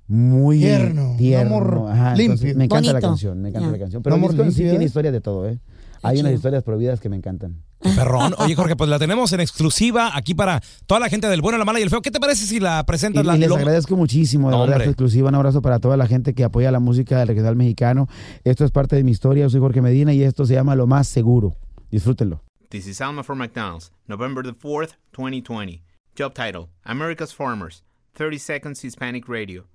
muy 0.08 0.60
Tierno, 0.60 1.12
un 1.12 1.17
tierno. 1.17 1.56
amor 1.56 1.89
Ajá, 1.91 2.13
entonces 2.15 2.41
limpio. 2.46 2.58
Me 2.60 2.65
encanta 2.65 2.93
la 2.93 3.02
canción, 3.02 3.41
me 3.41 3.50
encanta 3.50 3.72
la 3.72 3.80
canción. 3.80 4.04
Pero 4.04 4.15
el 4.15 4.22
amor 4.22 4.52
sí 4.52 4.62
tiene 4.63 4.84
¿eh? 4.84 4.88
historia 4.88 5.12
de 5.12 5.22
todo, 5.22 5.48
¿eh? 5.50 5.58
Hay 6.04 6.19
unas 6.19 6.34
historias 6.34 6.63
prohibidas 6.63 7.00
que 7.00 7.10
me 7.10 7.15
encantan. 7.15 7.56
Perrón. 7.96 8.34
Oye, 8.39 8.56
Jorge, 8.56 8.76
pues 8.76 8.89
la 8.89 9.00
tenemos 9.00 9.32
en 9.34 9.39
exclusiva 9.41 10.15
aquí 10.15 10.34
para 10.34 10.62
toda 10.86 11.00
la 11.00 11.10
gente 11.10 11.28
del 11.28 11.41
bueno, 11.41 11.58
la 11.58 11.65
mala 11.65 11.80
y 11.80 11.84
el 11.84 11.89
feo. 11.89 12.02
¿Qué 12.02 12.12
te 12.12 12.19
parece 12.19 12.46
si 12.46 12.60
la 12.60 12.82
Y, 12.82 12.84
presentas? 12.86 13.26
la, 13.26 13.36
y 13.36 13.39
les 13.39 13.50
lo- 13.50 13.56
agradezco 13.56 13.96
muchísimo, 13.96 14.50
de 14.50 14.56
No, 14.56 14.62
verdad, 14.63 14.78
esta 14.80 14.89
exclusiva. 14.91 15.30
Un 15.30 15.36
abrazo 15.36 15.62
para 15.62 15.80
toda 15.80 15.98
la 15.98 16.08
gente 16.08 16.34
que 16.34 16.43
apoya 16.43 16.72
la 16.72 16.80
música 16.80 17.17
del 17.19 17.28
regional 17.28 17.56
mexicano. 17.56 18.08
Esto 18.43 18.65
es 18.65 18.72
parte 18.72 18.96
de 18.96 19.04
mi 19.04 19.12
historia. 19.12 19.43
Yo 19.43 19.50
soy 19.50 19.60
Jorge 19.60 19.82
Medina 19.82 20.13
y 20.13 20.24
esto 20.24 20.46
se 20.46 20.54
llama 20.54 20.76
Lo 20.76 20.88
Más 20.88 21.08
Seguro. 21.08 21.56
Disfrútenlo. 21.91 22.41
This 22.69 22.88
is 22.88 23.02
Alma 23.02 23.24
from 23.24 23.38
McDonald's, 23.39 23.91
November 24.08 24.43
the 24.43 24.54
4th, 24.54 24.96
2020. 25.12 25.84
Job 26.17 26.34
title 26.34 26.69
America's 26.86 27.34
Farmers, 27.34 27.84
30 28.15 28.39
Seconds 28.39 28.84
Hispanic 28.84 29.28
Radio. 29.28 29.65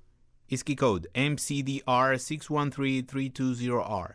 ISKI 0.51 0.77
code 0.77 1.09
MCDR613320R. 1.15 4.15